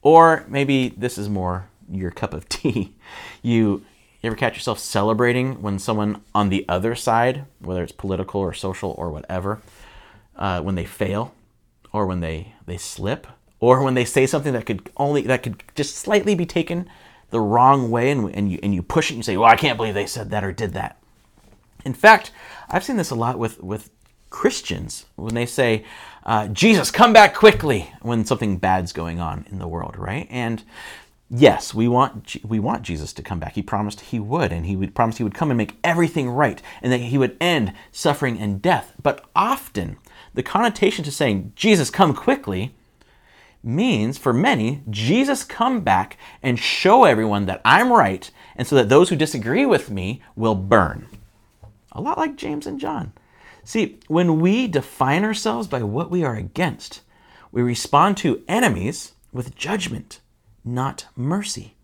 Or 0.00 0.46
maybe 0.48 0.88
this 0.88 1.18
is 1.18 1.28
more 1.28 1.68
your 1.86 2.10
cup 2.10 2.32
of 2.32 2.48
tea. 2.48 2.94
You, 3.42 3.84
you 4.22 4.28
ever 4.28 4.36
catch 4.36 4.54
yourself 4.54 4.78
celebrating 4.78 5.60
when 5.60 5.78
someone 5.78 6.22
on 6.34 6.48
the 6.48 6.64
other 6.66 6.94
side, 6.94 7.44
whether 7.58 7.82
it's 7.82 7.92
political 7.92 8.40
or 8.40 8.54
social 8.54 8.94
or 8.96 9.10
whatever, 9.10 9.60
uh, 10.34 10.62
when 10.62 10.76
they 10.76 10.86
fail, 10.86 11.34
or 11.92 12.06
when 12.06 12.20
they, 12.20 12.54
they 12.64 12.78
slip, 12.78 13.26
or 13.58 13.82
when 13.82 13.92
they 13.92 14.06
say 14.06 14.26
something 14.26 14.54
that 14.54 14.64
could 14.64 14.88
only 14.96 15.20
that 15.24 15.42
could 15.42 15.62
just 15.74 15.96
slightly 15.96 16.34
be 16.34 16.46
taken 16.46 16.88
the 17.28 17.40
wrong 17.40 17.90
way, 17.90 18.10
and, 18.10 18.34
and 18.34 18.50
you 18.50 18.58
and 18.62 18.74
you 18.74 18.82
push 18.82 19.10
it 19.10 19.12
and 19.12 19.18
you 19.18 19.24
say, 19.24 19.36
"Well, 19.36 19.50
I 19.50 19.56
can't 19.56 19.76
believe 19.76 19.92
they 19.92 20.06
said 20.06 20.30
that 20.30 20.42
or 20.42 20.52
did 20.52 20.72
that." 20.72 20.96
In 21.84 21.94
fact, 21.94 22.30
I've 22.70 22.84
seen 22.84 22.96
this 22.96 23.10
a 23.10 23.16
lot 23.16 23.38
with 23.38 23.62
with 23.62 23.90
Christians 24.30 25.06
when 25.16 25.34
they 25.34 25.46
say, 25.46 25.84
uh, 26.24 26.46
"Jesus, 26.48 26.90
come 26.90 27.12
back 27.12 27.34
quickly," 27.34 27.92
when 28.00 28.24
something 28.24 28.58
bad's 28.58 28.92
going 28.92 29.20
on 29.20 29.44
in 29.50 29.58
the 29.58 29.68
world, 29.68 29.96
right? 29.98 30.28
And 30.30 30.62
yes, 31.28 31.74
we 31.74 31.88
want 31.88 32.36
we 32.44 32.60
want 32.60 32.82
Jesus 32.82 33.12
to 33.14 33.22
come 33.22 33.40
back. 33.40 33.54
He 33.54 33.62
promised 33.62 34.00
he 34.00 34.20
would, 34.20 34.52
and 34.52 34.66
he 34.66 34.76
would 34.76 34.94
promise 34.94 35.18
he 35.18 35.24
would 35.24 35.34
come 35.34 35.50
and 35.50 35.58
make 35.58 35.78
everything 35.82 36.30
right, 36.30 36.62
and 36.80 36.92
that 36.92 36.98
he 36.98 37.18
would 37.18 37.36
end 37.40 37.72
suffering 37.90 38.38
and 38.38 38.62
death. 38.62 38.94
But 39.02 39.24
often, 39.34 39.96
the 40.34 40.42
connotation 40.42 41.04
to 41.04 41.10
saying 41.12 41.52
Jesus, 41.56 41.90
come 41.90 42.14
quickly 42.14 42.74
means 43.62 44.16
for 44.16 44.32
many, 44.32 44.82
Jesus 44.88 45.44
come 45.44 45.80
back 45.82 46.16
and 46.42 46.58
show 46.58 47.04
everyone 47.04 47.46
that 47.46 47.60
I'm 47.64 47.92
right, 47.92 48.30
and 48.56 48.66
so 48.66 48.76
that 48.76 48.88
those 48.88 49.08
who 49.08 49.16
disagree 49.16 49.66
with 49.66 49.90
me 49.90 50.22
will 50.34 50.54
burn. 50.54 51.06
A 51.92 52.00
lot 52.00 52.18
like 52.18 52.36
James 52.36 52.66
and 52.66 52.80
John. 52.80 53.12
See, 53.64 54.00
when 54.08 54.40
we 54.40 54.66
define 54.66 55.24
ourselves 55.24 55.68
by 55.68 55.82
what 55.82 56.10
we 56.10 56.24
are 56.24 56.34
against, 56.34 57.02
we 57.52 57.62
respond 57.62 58.16
to 58.18 58.42
enemies 58.48 59.12
with 59.32 59.54
judgment, 59.54 60.20
not 60.64 61.06
mercy. 61.16 61.74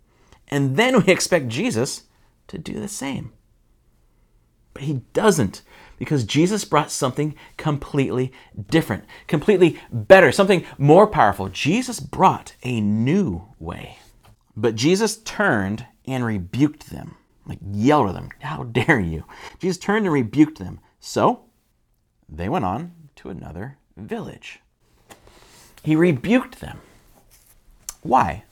And 0.49 0.77
then 0.77 1.03
we 1.03 1.13
expect 1.13 1.49
Jesus 1.49 2.05
to 2.49 2.59
do 2.59 2.79
the 2.79 2.89
same. 2.89 3.33
But 4.73 4.85
he 4.85 5.03
doesn't 5.13 5.63
because 5.99 6.25
Jesus 6.25 6.65
brought 6.65 6.91
something 6.91 7.35
completely 7.57 8.33
different, 8.69 9.05
completely 9.27 9.81
better, 9.91 10.31
something 10.31 10.65
more 10.79 11.07
powerful. 11.07 11.49
Jesus 11.49 12.01
brought 12.01 12.55
a 12.63 12.81
new 12.81 13.47
way. 13.59 13.99
But 14.57 14.75
Jesus 14.75 15.19
turned 15.19 15.87
and 16.07 16.25
rebuked 16.25 16.91
them, 16.91 17.17
like 17.47 17.59
yelled 17.73 18.09
at 18.09 18.15
them, 18.15 18.31
How 18.41 18.65
dare 18.65 19.01
you? 19.01 19.25
Jesus 19.59 19.79
turned 19.79 20.07
and 20.07 20.13
rebuked 20.13 20.59
them. 20.59 20.81
So 21.01 21.45
they 22.29 22.49
went 22.49 22.65
on 22.65 22.93
to 23.17 23.31
another 23.31 23.79
village. 23.97 24.61
He 25.83 25.97
rebuked 25.97 26.61
them. 26.61 26.81
Why? 28.03 28.45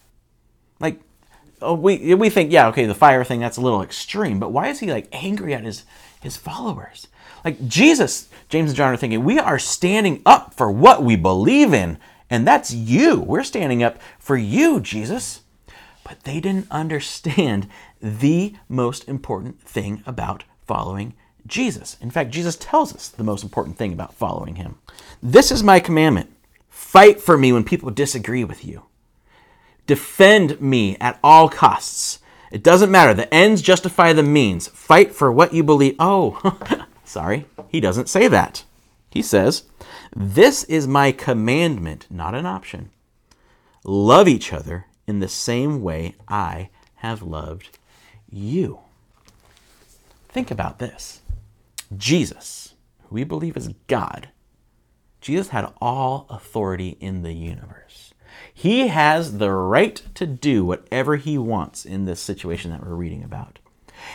Like, 0.80 1.00
oh, 1.60 1.74
we, 1.74 2.14
we 2.14 2.30
think, 2.30 2.52
yeah, 2.52 2.68
okay, 2.68 2.86
the 2.86 2.94
fire 2.94 3.24
thing, 3.24 3.40
that's 3.40 3.56
a 3.56 3.60
little 3.60 3.82
extreme, 3.82 4.38
but 4.38 4.52
why 4.52 4.68
is 4.68 4.80
he 4.80 4.92
like 4.92 5.08
angry 5.12 5.54
at 5.54 5.64
his, 5.64 5.84
his 6.20 6.36
followers? 6.36 7.08
Like 7.44 7.66
Jesus, 7.66 8.28
James 8.48 8.70
and 8.70 8.76
John 8.76 8.92
are 8.92 8.96
thinking, 8.96 9.24
we 9.24 9.38
are 9.38 9.58
standing 9.58 10.22
up 10.24 10.54
for 10.54 10.70
what 10.70 11.02
we 11.02 11.16
believe 11.16 11.72
in, 11.72 11.98
and 12.30 12.46
that's 12.46 12.72
you. 12.72 13.20
We're 13.20 13.44
standing 13.44 13.82
up 13.82 13.98
for 14.18 14.36
you, 14.36 14.80
Jesus. 14.80 15.40
But 16.04 16.25
they 16.25 16.40
didn't 16.40 16.70
understand 16.70 17.68
the 18.00 18.54
most 18.68 19.08
important 19.08 19.61
thing 19.62 20.02
about 20.06 20.44
following 20.66 21.14
Jesus. 21.46 21.96
In 22.00 22.11
fact, 22.11 22.30
Jesus 22.30 22.56
tells 22.56 22.94
us 22.94 23.08
the 23.08 23.25
most 23.25 23.42
important 23.42 23.76
thing 23.76 23.92
about 23.92 24.14
following 24.14 24.56
him. 24.56 24.78
This 25.23 25.50
is 25.50 25.62
my 25.62 25.80
commandment 25.80 26.30
fight 26.68 27.20
for 27.20 27.37
me 27.38 27.52
when 27.52 27.64
people 27.64 27.90
disagree 27.90 28.44
with 28.44 28.64
you, 28.64 28.82
defend 29.87 30.61
me 30.61 30.96
at 31.00 31.18
all 31.25 31.49
costs. 31.49 32.20
It 32.50 32.62
doesn't 32.62 32.90
matter. 32.90 33.14
The 33.14 33.32
ends 33.32 33.62
justify 33.62 34.12
the 34.12 34.23
means. 34.23 34.68
Fight 34.68 35.12
for 35.12 35.32
what 35.32 35.52
you 35.52 35.64
believe. 35.64 35.96
Oh, 35.99 36.87
Sorry, 37.04 37.46
he 37.68 37.80
doesn't 37.80 38.08
say 38.08 38.28
that. 38.28 38.64
He 39.11 39.23
says, 39.23 39.64
This 40.14 40.64
is 40.64 40.88
my 40.88 41.12
commandment, 41.12 42.06
not 42.11 42.34
an 42.34 42.46
option. 42.46 42.90
Love 43.84 44.26
each 44.26 44.52
other 44.52 44.87
in 45.06 45.20
the 45.20 45.28
same 45.28 45.82
way 45.82 46.14
I 46.28 46.70
have 46.96 47.23
loved 47.23 47.78
you. 48.30 48.80
Think 50.28 50.50
about 50.50 50.78
this 50.78 51.20
Jesus, 51.96 52.75
who 53.02 53.14
we 53.14 53.25
believe 53.25 53.56
is 53.56 53.70
God, 53.87 54.28
Jesus 55.20 55.49
had 55.49 55.73
all 55.80 56.26
authority 56.28 56.99
in 57.00 57.23
the 57.23 57.32
universe. 57.32 58.12
He 58.52 58.88
has 58.88 59.38
the 59.38 59.50
right 59.50 60.02
to 60.14 60.26
do 60.26 60.64
whatever 60.64 61.16
he 61.16 61.38
wants 61.38 61.87
in 61.87 62.04
this 62.04 62.20
situation 62.20 62.70
that 62.73 62.84
we're 62.84 62.94
reading 62.94 63.23
about. 63.23 63.58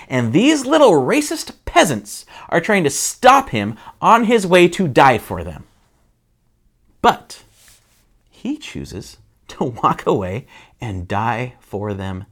And 0.07 0.33
these 0.33 0.65
little 0.65 0.91
racist 0.91 1.53
peasants 1.65 2.25
are 2.49 2.61
trying 2.61 2.83
to 2.83 2.89
stop 2.89 3.49
him 3.49 3.77
on 4.01 4.25
his 4.25 4.45
way 4.45 4.67
to 4.67 4.87
die 4.87 5.17
for 5.17 5.43
them. 5.43 5.65
But 7.01 7.43
he 8.29 8.57
chooses 8.57 9.17
to 9.49 9.63
walk 9.83 10.05
away 10.05 10.45
and 10.81 11.07
die 11.07 11.55
for 11.59 11.93
them 11.93 12.25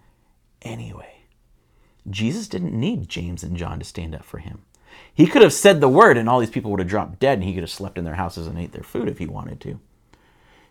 anyway. 0.61 1.21
Jesus 2.09 2.47
didn't 2.47 2.79
need 2.79 3.09
James 3.09 3.43
and 3.43 3.57
John 3.57 3.79
to 3.79 3.85
stand 3.85 4.15
up 4.15 4.23
for 4.23 4.37
him. 4.39 4.61
He 5.13 5.27
could 5.27 5.41
have 5.41 5.53
said 5.53 5.81
the 5.81 5.89
word 5.89 6.17
and 6.17 6.29
all 6.29 6.39
these 6.39 6.49
people 6.49 6.71
would 6.71 6.79
have 6.79 6.89
dropped 6.89 7.19
dead 7.19 7.39
and 7.39 7.43
he 7.43 7.53
could 7.53 7.63
have 7.63 7.69
slept 7.69 7.97
in 7.97 8.05
their 8.05 8.15
houses 8.15 8.47
and 8.47 8.57
ate 8.57 8.71
their 8.71 8.83
food 8.83 9.07
if 9.07 9.17
he 9.17 9.25
wanted 9.25 9.59
to. 9.61 9.79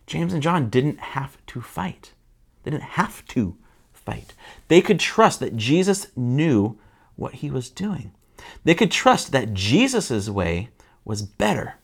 James 0.06 0.33
and 0.33 0.42
John 0.42 0.71
didn't 0.71 1.00
have 1.00 1.45
to 1.47 1.61
fight. 1.61 2.12
They 2.62 2.71
didn't 2.71 2.85
have 2.85 3.26
to 3.28 3.56
fight. 3.92 4.35
They 4.68 4.80
could 4.80 5.00
trust 5.00 5.40
that 5.40 5.56
Jesus 5.56 6.09
knew 6.16 6.78
what 7.16 7.35
he 7.35 7.50
was 7.50 7.68
doing. 7.71 8.12
They 8.64 8.75
could 8.75 8.90
trust 8.90 9.33
that 9.33 9.54
Jesus' 9.54 10.28
way 10.28 10.71
was 11.04 11.23
better. 11.23 11.75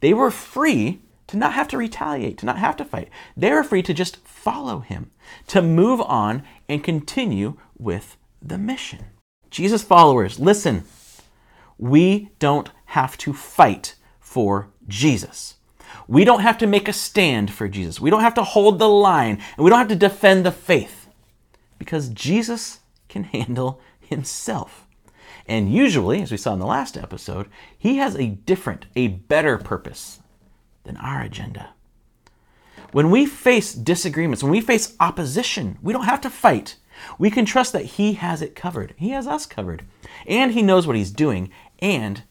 They 0.00 0.14
were 0.14 0.30
free 0.30 1.00
to 1.30 1.36
not 1.36 1.52
have 1.52 1.68
to 1.68 1.78
retaliate, 1.78 2.38
to 2.38 2.46
not 2.46 2.58
have 2.58 2.76
to 2.76 2.84
fight. 2.84 3.08
They 3.36 3.52
were 3.52 3.62
free 3.62 3.82
to 3.84 3.94
just 3.94 4.16
follow 4.26 4.80
him, 4.80 5.12
to 5.46 5.62
move 5.62 6.00
on 6.00 6.42
and 6.68 6.82
continue 6.82 7.56
with 7.78 8.16
the 8.42 8.58
mission. 8.58 9.04
Jesus 9.48 9.84
followers, 9.84 10.40
listen, 10.40 10.82
we 11.78 12.30
don't 12.40 12.70
have 12.86 13.16
to 13.18 13.32
fight 13.32 13.94
for 14.18 14.70
Jesus. 14.88 15.54
We 16.08 16.24
don't 16.24 16.40
have 16.40 16.58
to 16.58 16.66
make 16.66 16.88
a 16.88 16.92
stand 16.92 17.52
for 17.52 17.68
Jesus. 17.68 18.00
We 18.00 18.10
don't 18.10 18.22
have 18.22 18.34
to 18.34 18.42
hold 18.42 18.80
the 18.80 18.88
line, 18.88 19.40
and 19.56 19.64
we 19.64 19.70
don't 19.70 19.78
have 19.78 19.88
to 19.88 19.94
defend 19.94 20.44
the 20.44 20.50
faith 20.50 21.06
because 21.78 22.08
Jesus 22.08 22.80
can 23.08 23.22
handle 23.22 23.80
himself. 24.00 24.88
And 25.46 25.72
usually, 25.72 26.22
as 26.22 26.32
we 26.32 26.36
saw 26.36 26.54
in 26.54 26.58
the 26.58 26.66
last 26.66 26.96
episode, 26.96 27.48
he 27.78 27.98
has 27.98 28.16
a 28.16 28.26
different, 28.26 28.86
a 28.96 29.06
better 29.08 29.58
purpose 29.58 30.19
than 30.84 30.96
our 30.96 31.22
agenda. 31.22 31.74
When 32.92 33.10
we 33.10 33.26
face 33.26 33.72
disagreements, 33.72 34.42
when 34.42 34.52
we 34.52 34.60
face 34.60 34.96
opposition, 34.98 35.78
we 35.82 35.92
don't 35.92 36.04
have 36.04 36.20
to 36.22 36.30
fight. 36.30 36.76
We 37.18 37.30
can 37.30 37.44
trust 37.44 37.72
that 37.72 37.84
he 37.84 38.14
has 38.14 38.42
it 38.42 38.54
covered. 38.54 38.94
He 38.96 39.10
has 39.10 39.26
us 39.26 39.46
covered. 39.46 39.84
And 40.26 40.52
he 40.52 40.62
knows 40.62 40.86
what 40.86 40.96
he's 40.96 41.10
doing, 41.10 41.50
and 41.78 42.22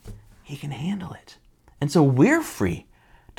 he 0.43 0.57
can 0.57 0.71
handle 0.71 1.13
it. 1.13 1.37
And 1.79 1.91
so 1.91 2.03
we're 2.03 2.41
free 2.41 2.87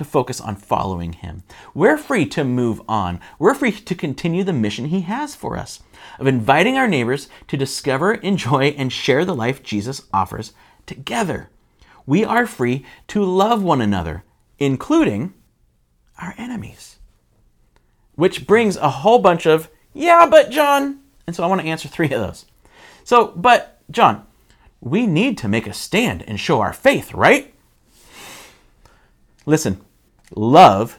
to 0.00 0.04
focus 0.04 0.40
on 0.40 0.56
following 0.56 1.12
Him. 1.12 1.42
We're 1.74 1.98
free 1.98 2.24
to 2.28 2.42
move 2.42 2.80
on. 2.88 3.20
We're 3.38 3.52
free 3.52 3.72
to 3.72 3.94
continue 3.94 4.42
the 4.42 4.52
mission 4.54 4.86
He 4.86 5.02
has 5.02 5.34
for 5.34 5.58
us 5.58 5.82
of 6.18 6.26
inviting 6.26 6.78
our 6.78 6.88
neighbors 6.88 7.28
to 7.48 7.58
discover, 7.58 8.14
enjoy, 8.14 8.68
and 8.78 8.90
share 8.90 9.26
the 9.26 9.34
life 9.34 9.62
Jesus 9.62 10.04
offers 10.10 10.54
together. 10.86 11.50
We 12.06 12.24
are 12.24 12.46
free 12.46 12.86
to 13.08 13.22
love 13.22 13.62
one 13.62 13.82
another, 13.82 14.24
including 14.60 15.34
our 16.20 16.34
enemies. 16.38 16.96
Which 18.14 18.46
brings 18.46 18.76
a 18.76 18.90
whole 18.90 19.18
bunch 19.18 19.46
of, 19.46 19.70
yeah, 19.94 20.26
but 20.26 20.50
John. 20.50 21.00
And 21.26 21.34
so 21.34 21.42
I 21.42 21.46
want 21.46 21.62
to 21.62 21.66
answer 21.66 21.88
three 21.88 22.06
of 22.06 22.20
those. 22.20 22.44
So, 23.02 23.28
but 23.28 23.80
John, 23.90 24.26
we 24.80 25.06
need 25.06 25.38
to 25.38 25.48
make 25.48 25.66
a 25.66 25.72
stand 25.72 26.22
and 26.26 26.38
show 26.38 26.60
our 26.60 26.72
faith, 26.72 27.14
right? 27.14 27.52
Listen, 29.46 29.80
love 30.34 30.98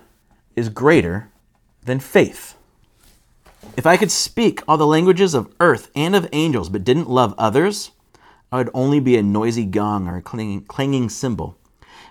is 0.56 0.70
greater 0.70 1.30
than 1.84 2.00
faith. 2.00 2.56
If 3.78 3.86
I 3.86 3.98
could 3.98 4.12
speak 4.12 4.62
all 4.68 4.78
the 4.78 4.88
languages 4.88 5.34
of 5.34 5.54
earth 5.60 5.92
and 5.96 6.16
of 6.16 6.28
angels 6.34 6.70
but 6.70 6.84
didn't 6.84 7.10
love 7.10 7.36
others, 7.38 7.92
I 8.52 8.58
would 8.58 8.72
only 8.74 9.00
be 9.00 9.16
a 9.16 9.24
noisy 9.24 9.66
gong 9.66 10.08
or 10.08 10.18
a 10.18 10.22
clanging, 10.22 10.66
clanging 10.66 11.10
cymbal. 11.10 11.58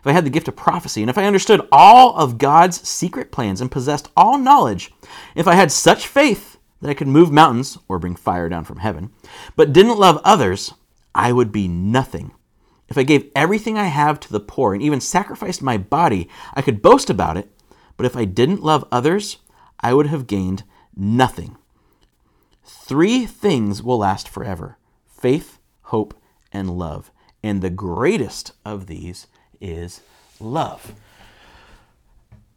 If 0.01 0.07
I 0.07 0.13
had 0.13 0.25
the 0.25 0.31
gift 0.31 0.49
of 0.49 0.57
prophecy, 0.57 1.03
and 1.03 1.11
if 1.11 1.19
I 1.19 1.27
understood 1.27 1.67
all 1.71 2.17
of 2.17 2.39
God's 2.39 2.89
secret 2.89 3.31
plans 3.31 3.61
and 3.61 3.71
possessed 3.71 4.11
all 4.17 4.39
knowledge, 4.39 4.91
if 5.35 5.47
I 5.47 5.55
had 5.55 5.71
such 5.71 6.07
faith 6.07 6.59
that 6.81 6.89
I 6.89 6.95
could 6.95 7.09
move 7.09 7.31
mountains 7.31 7.79
or 7.89 7.99
bring 7.99 8.17
fire 8.17 8.49
down 8.49 8.65
from 8.65 8.79
heaven, 8.79 9.11
but 9.57 9.73
didn't 9.73 9.99
love 9.99 10.21
others, 10.25 10.73
I 11.15 11.33
would 11.33 11.53
be 11.53 11.69
nothing. 11.69 12.33
If 12.89 12.99
I 12.99 13.03
gave 13.03 13.31
everything 13.37 13.79
I 13.79 13.85
have 13.85 14.19
to 14.21 14.33
the 14.33 14.41
poor 14.41 14.75
and 14.75 14.83
even 14.83 15.01
sacrificed 15.01 15.63
my 15.63 15.79
body, 15.79 16.29
I 16.55 16.63
could 16.63 16.83
boast 16.83 17.09
about 17.09 17.37
it. 17.37 17.49
But 17.97 18.07
if 18.07 18.17
I 18.17 18.25
didn't 18.25 18.63
love 18.63 18.89
others, 18.91 19.39
I 19.81 19.95
would 19.95 20.07
have 20.07 20.27
gained 20.27 20.65
nothing. 20.97 21.57
Three 22.65 23.27
things 23.27 23.83
will 23.83 23.99
last 23.99 24.29
forever 24.29 24.79
faith, 25.07 25.59
hope, 25.83 26.15
and 26.53 26.71
love. 26.71 27.11
And 27.43 27.63
the 27.63 27.71
greatest 27.71 28.53
of 28.65 28.87
these 28.87 29.27
is 29.61 30.01
love. 30.39 30.95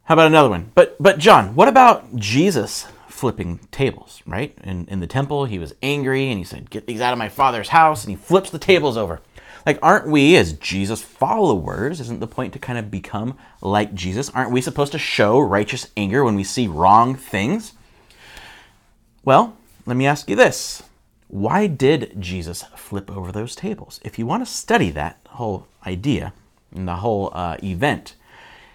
How 0.04 0.14
about 0.14 0.26
another 0.26 0.50
one? 0.50 0.70
But 0.74 0.96
but 1.00 1.18
John, 1.18 1.54
what 1.54 1.68
about 1.68 2.16
Jesus 2.16 2.86
flipping 3.08 3.58
tables, 3.70 4.22
right? 4.26 4.56
In 4.62 4.86
in 4.88 5.00
the 5.00 5.06
temple, 5.06 5.46
he 5.46 5.58
was 5.58 5.74
angry 5.82 6.28
and 6.28 6.38
he 6.38 6.44
said, 6.44 6.70
"Get 6.70 6.86
these 6.86 7.00
out 7.00 7.12
of 7.12 7.18
my 7.18 7.28
father's 7.28 7.68
house," 7.68 8.04
and 8.04 8.10
he 8.10 8.16
flips 8.16 8.50
the 8.50 8.58
tables 8.58 8.96
over. 8.96 9.20
Like, 9.64 9.78
aren't 9.80 10.08
we, 10.08 10.36
as 10.36 10.52
Jesus 10.52 11.00
followers, 11.00 11.98
isn't 11.98 12.20
the 12.20 12.26
point 12.26 12.52
to 12.52 12.58
kind 12.58 12.78
of 12.78 12.90
become 12.90 13.38
like 13.62 13.94
Jesus? 13.94 14.28
Aren't 14.30 14.50
we 14.50 14.60
supposed 14.60 14.92
to 14.92 14.98
show 14.98 15.40
righteous 15.40 15.88
anger 15.96 16.22
when 16.22 16.34
we 16.34 16.44
see 16.44 16.66
wrong 16.66 17.14
things? 17.14 17.72
Well, 19.24 19.56
let 19.86 19.96
me 19.96 20.06
ask 20.06 20.28
you 20.28 20.36
this 20.36 20.82
why 21.28 21.66
did 21.66 22.20
Jesus 22.20 22.62
flip 22.76 23.10
over 23.10 23.32
those 23.32 23.56
tables? 23.56 24.00
If 24.04 24.18
you 24.18 24.26
want 24.26 24.46
to 24.46 24.52
study 24.52 24.90
that 24.90 25.18
whole 25.30 25.66
idea 25.86 26.32
and 26.74 26.88
the 26.88 26.96
whole 26.96 27.30
uh, 27.32 27.56
event, 27.62 28.14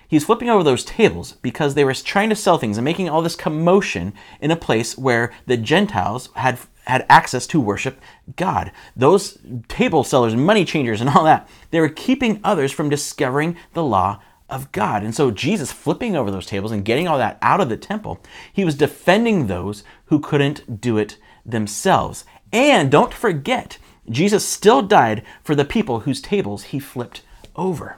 he's 0.08 0.26
flipping 0.26 0.50
over 0.50 0.64
those 0.64 0.84
tables 0.84 1.34
because 1.42 1.76
they 1.76 1.86
were 1.86 1.94
trying 1.94 2.30
to 2.30 2.36
sell 2.36 2.58
things 2.58 2.78
and 2.78 2.86
making 2.86 3.10
all 3.10 3.22
this 3.22 3.36
commotion 3.36 4.14
in 4.42 4.52
a 4.52 4.56
place 4.56 4.98
where 4.98 5.34
the 5.46 5.58
Gentiles 5.58 6.30
had 6.36 6.60
had 6.86 7.06
access 7.08 7.46
to 7.46 7.62
worship 7.62 8.02
God. 8.36 8.72
Those 8.96 9.38
table 9.68 10.04
sellers, 10.04 10.36
money 10.36 10.66
changers, 10.66 11.02
and 11.02 11.10
all 11.12 11.24
that, 11.24 11.48
they 11.70 11.80
were 11.80 11.90
keeping 11.90 12.40
others 12.44 12.72
from 12.72 12.90
discovering 12.90 13.56
the 13.74 13.84
law 13.84 14.20
of 14.50 14.72
God. 14.72 15.04
And 15.04 15.14
so 15.14 15.30
Jesus 15.30 15.72
flipping 15.72 16.16
over 16.16 16.32
those 16.32 16.48
tables 16.48 16.72
and 16.72 16.84
getting 16.84 17.08
all 17.08 17.20
that 17.20 17.38
out 17.44 17.62
of 17.62 17.70
the 17.70 17.78
temple, 17.78 18.20
he 18.52 18.66
was 18.66 18.74
defending 18.74 19.46
those 19.46 19.84
who 20.06 20.20
couldn't 20.20 20.82
do 20.82 20.98
it 20.98 21.18
themselves. 21.46 22.26
And 22.52 22.90
don't 22.90 23.14
forget, 23.14 23.78
Jesus 24.10 24.44
still 24.46 24.82
died 24.82 25.24
for 25.44 25.54
the 25.54 25.66
people 25.66 26.02
whose 26.02 26.22
tables 26.22 26.64
he 26.64 26.80
flipped 26.80 27.22
over. 27.60 27.98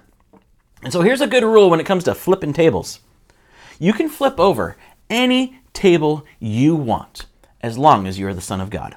And 0.83 0.91
so 0.91 1.01
here's 1.01 1.21
a 1.21 1.27
good 1.27 1.43
rule 1.43 1.69
when 1.69 1.79
it 1.79 1.85
comes 1.85 2.03
to 2.05 2.15
flipping 2.15 2.53
tables 2.53 2.99
you 3.79 3.93
can 3.93 4.09
flip 4.09 4.39
over 4.39 4.75
any 5.09 5.59
table 5.73 6.23
you 6.39 6.75
want 6.75 7.25
as 7.61 7.77
long 7.79 8.05
as 8.05 8.19
you're 8.19 8.33
the 8.33 8.41
Son 8.41 8.61
of 8.61 8.69
God. 8.69 8.95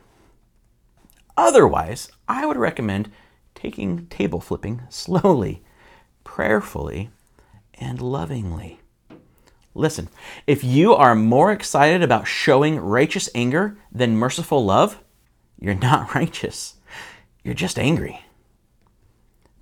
Otherwise, 1.36 2.10
I 2.28 2.44
would 2.44 2.58
recommend 2.58 3.10
taking 3.54 4.06
table 4.08 4.40
flipping 4.40 4.82
slowly, 4.90 5.62
prayerfully, 6.22 7.10
and 7.74 8.00
lovingly. 8.00 8.80
Listen, 9.74 10.08
if 10.46 10.62
you 10.62 10.94
are 10.94 11.14
more 11.14 11.50
excited 11.50 12.02
about 12.02 12.28
showing 12.28 12.78
righteous 12.78 13.28
anger 13.34 13.76
than 13.90 14.16
merciful 14.16 14.64
love, 14.64 15.02
you're 15.58 15.74
not 15.74 16.14
righteous. 16.14 16.74
You're 17.42 17.54
just 17.54 17.78
angry. 17.78 18.23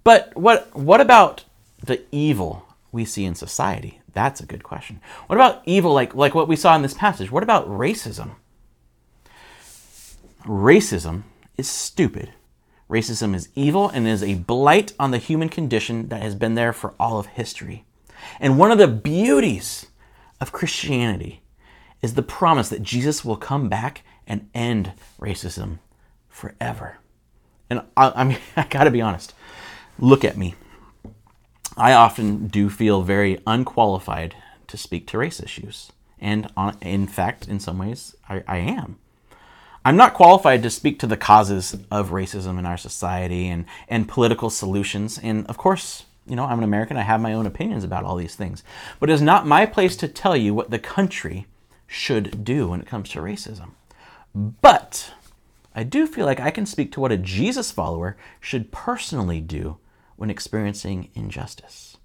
But 0.04 0.36
what, 0.36 0.74
what 0.76 1.00
about 1.00 1.44
the 1.82 2.02
evil 2.10 2.66
we 2.90 3.04
see 3.04 3.24
in 3.24 3.34
society? 3.34 4.00
That's 4.12 4.40
a 4.40 4.46
good 4.46 4.62
question. 4.62 5.00
What 5.26 5.36
about 5.36 5.62
evil 5.64 5.92
like, 5.92 6.14
like 6.14 6.34
what 6.34 6.48
we 6.48 6.56
saw 6.56 6.74
in 6.76 6.82
this 6.82 6.94
passage? 6.94 7.30
What 7.30 7.42
about 7.42 7.68
racism? 7.68 8.32
Racism 10.44 11.22
is 11.56 11.68
stupid. 11.68 12.32
Racism 12.90 13.34
is 13.34 13.48
evil 13.54 13.88
and 13.88 14.06
is 14.06 14.22
a 14.22 14.34
blight 14.34 14.92
on 14.98 15.12
the 15.12 15.18
human 15.18 15.48
condition 15.48 16.08
that 16.08 16.22
has 16.22 16.34
been 16.34 16.54
there 16.54 16.72
for 16.72 16.94
all 17.00 17.18
of 17.18 17.26
history. 17.26 17.84
And 18.38 18.58
one 18.58 18.70
of 18.70 18.78
the 18.78 18.88
beauties 18.88 19.86
of 20.40 20.52
Christianity 20.52 21.42
is 22.02 22.14
the 22.14 22.22
promise 22.22 22.68
that 22.68 22.82
Jesus 22.82 23.24
will 23.24 23.36
come 23.36 23.68
back 23.68 24.02
and 24.26 24.48
end 24.54 24.92
racism 25.20 25.78
forever. 26.28 26.98
And 27.70 27.82
I, 27.96 28.12
I 28.14 28.24
mean, 28.24 28.38
I 28.56 28.64
gotta 28.64 28.90
be 28.90 29.00
honest. 29.00 29.34
Look 29.98 30.24
at 30.24 30.36
me. 30.36 30.54
I 31.76 31.92
often 31.92 32.48
do 32.48 32.68
feel 32.68 33.02
very 33.02 33.40
unqualified 33.46 34.34
to 34.66 34.76
speak 34.76 35.06
to 35.08 35.18
race 35.18 35.40
issues. 35.40 35.92
And 36.20 36.50
on, 36.56 36.76
in 36.80 37.06
fact, 37.06 37.48
in 37.48 37.60
some 37.60 37.78
ways, 37.78 38.14
I, 38.28 38.42
I 38.46 38.58
am. 38.58 38.98
I'm 39.84 39.96
not 39.96 40.14
qualified 40.14 40.62
to 40.62 40.70
speak 40.70 41.00
to 41.00 41.06
the 41.06 41.16
causes 41.16 41.76
of 41.90 42.10
racism 42.10 42.58
in 42.58 42.66
our 42.66 42.76
society 42.76 43.48
and, 43.48 43.64
and 43.88 44.08
political 44.08 44.48
solutions. 44.48 45.18
And 45.18 45.46
of 45.48 45.58
course, 45.58 46.04
you 46.26 46.36
know, 46.36 46.44
I'm 46.44 46.58
an 46.58 46.64
American. 46.64 46.96
I 46.96 47.02
have 47.02 47.20
my 47.20 47.32
own 47.32 47.46
opinions 47.46 47.82
about 47.82 48.04
all 48.04 48.14
these 48.14 48.36
things. 48.36 48.62
But 49.00 49.10
it 49.10 49.14
is 49.14 49.22
not 49.22 49.46
my 49.46 49.66
place 49.66 49.96
to 49.96 50.08
tell 50.08 50.36
you 50.36 50.54
what 50.54 50.70
the 50.70 50.78
country 50.78 51.46
should 51.88 52.44
do 52.44 52.68
when 52.68 52.80
it 52.80 52.86
comes 52.86 53.08
to 53.10 53.20
racism. 53.20 53.70
But 54.34 55.12
I 55.74 55.82
do 55.82 56.06
feel 56.06 56.26
like 56.26 56.40
I 56.40 56.50
can 56.50 56.66
speak 56.66 56.92
to 56.92 57.00
what 57.00 57.12
a 57.12 57.16
Jesus 57.16 57.72
follower 57.72 58.16
should 58.40 58.70
personally 58.70 59.40
do 59.40 59.78
when 60.16 60.30
experiencing 60.30 61.10
injustice. 61.14 61.96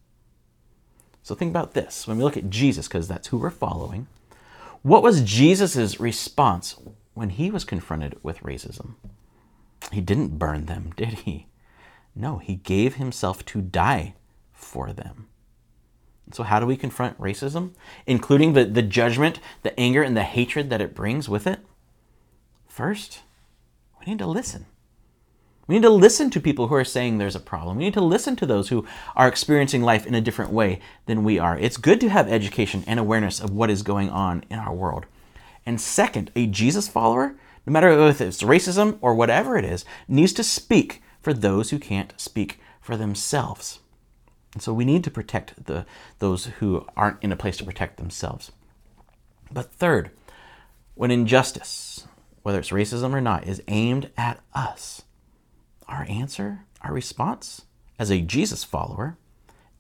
So 1.24 1.36
think 1.36 1.52
about 1.52 1.74
this. 1.74 2.08
When 2.08 2.18
we 2.18 2.24
look 2.24 2.38
at 2.38 2.50
Jesus, 2.50 2.88
because 2.88 3.08
that's 3.08 3.28
who 3.28 3.38
we're 3.38 3.50
following, 3.50 4.08
what 4.82 5.04
was 5.04 5.22
Jesus' 5.22 6.00
response 6.00 6.76
when 7.14 7.30
he 7.30 7.52
was 7.52 7.66
confronted 7.66 8.18
with 8.24 8.40
racism? 8.40 8.94
He 9.92 10.02
didn't 10.02 10.40
burn 10.40 10.66
them, 10.66 10.94
did 10.98 11.10
he? 11.20 11.48
No, 12.16 12.38
he 12.38 12.56
gave 12.56 12.96
himself 12.96 13.46
to 13.46 13.62
die 13.62 14.16
for 14.54 14.94
them. 14.94 15.28
So, 16.32 16.44
how 16.44 16.60
do 16.60 16.66
we 16.66 16.76
confront 16.76 17.20
racism, 17.20 17.72
including 18.06 18.54
the, 18.54 18.66
the 18.66 18.82
judgment, 18.82 19.40
the 19.64 19.78
anger, 19.80 20.04
and 20.04 20.18
the 20.18 20.24
hatred 20.24 20.70
that 20.70 20.82
it 20.82 20.96
brings 20.96 21.30
with 21.30 21.48
it? 21.48 21.60
First, 22.68 23.22
we 24.00 24.08
need 24.08 24.20
to 24.20 24.28
listen. 24.28 24.66
We 25.68 25.76
need 25.76 25.84
to 25.84 25.90
listen 25.90 26.30
to 26.30 26.40
people 26.40 26.68
who 26.68 26.76
are 26.76 26.86
saying 26.86 27.18
there's 27.18 27.36
a 27.36 27.42
problem. 27.42 27.78
We 27.78 27.84
need 27.84 27.94
to 27.96 28.02
listen 28.02 28.38
to 28.38 28.46
those 28.46 28.70
who 28.70 28.86
are 29.16 29.28
experiencing 29.28 29.82
life 29.82 30.06
in 30.06 30.16
a 30.16 30.22
different 30.22 30.52
way 30.52 30.80
than 31.08 31.26
we 31.26 31.38
are. 31.40 31.58
It's 31.58 31.76
good 31.76 32.00
to 32.02 32.10
have 32.10 32.30
education 32.30 32.86
and 32.88 33.00
awareness 33.00 33.42
of 33.42 33.52
what 33.52 33.70
is 33.70 33.82
going 33.84 34.10
on 34.10 34.46
in 34.50 34.60
our 34.60 34.74
world. 34.74 35.06
And 35.66 35.82
second, 35.82 36.32
a 36.36 36.48
Jesus 36.48 36.88
follower, 36.88 37.36
no 37.66 37.74
matter 37.74 37.90
if 38.08 38.22
it's 38.22 38.44
racism 38.44 38.98
or 39.02 39.14
whatever 39.14 39.58
it 39.58 39.66
is, 39.66 39.84
needs 40.08 40.32
to 40.34 40.44
speak 40.44 41.02
for 41.20 41.34
those 41.34 41.72
who 41.72 41.80
can't 41.80 42.14
speak 42.16 42.62
for 42.80 42.96
themselves. 42.96 43.80
And 44.54 44.64
so 44.64 44.74
we 44.74 44.86
need 44.86 45.04
to 45.04 45.12
protect 45.12 45.66
the, 45.66 45.86
those 46.20 46.46
who 46.46 46.88
aren't 46.96 47.22
in 47.22 47.34
a 47.34 47.36
place 47.36 47.58
to 47.58 47.66
protect 47.66 47.98
themselves. 47.98 48.54
But 49.52 49.74
third, 49.74 50.12
when 50.96 51.12
injustice, 51.12 52.08
whether 52.44 52.60
it's 52.60 52.70
racism 52.70 53.14
or 53.14 53.20
not, 53.20 53.46
is 53.46 53.62
aimed 53.68 54.10
at 54.18 54.40
us, 54.54 55.04
our 55.88 56.06
answer, 56.10 56.66
our 56.82 56.94
response 56.94 57.64
as 58.00 58.12
a 58.12 58.22
Jesus 58.22 58.64
follower 58.64 59.18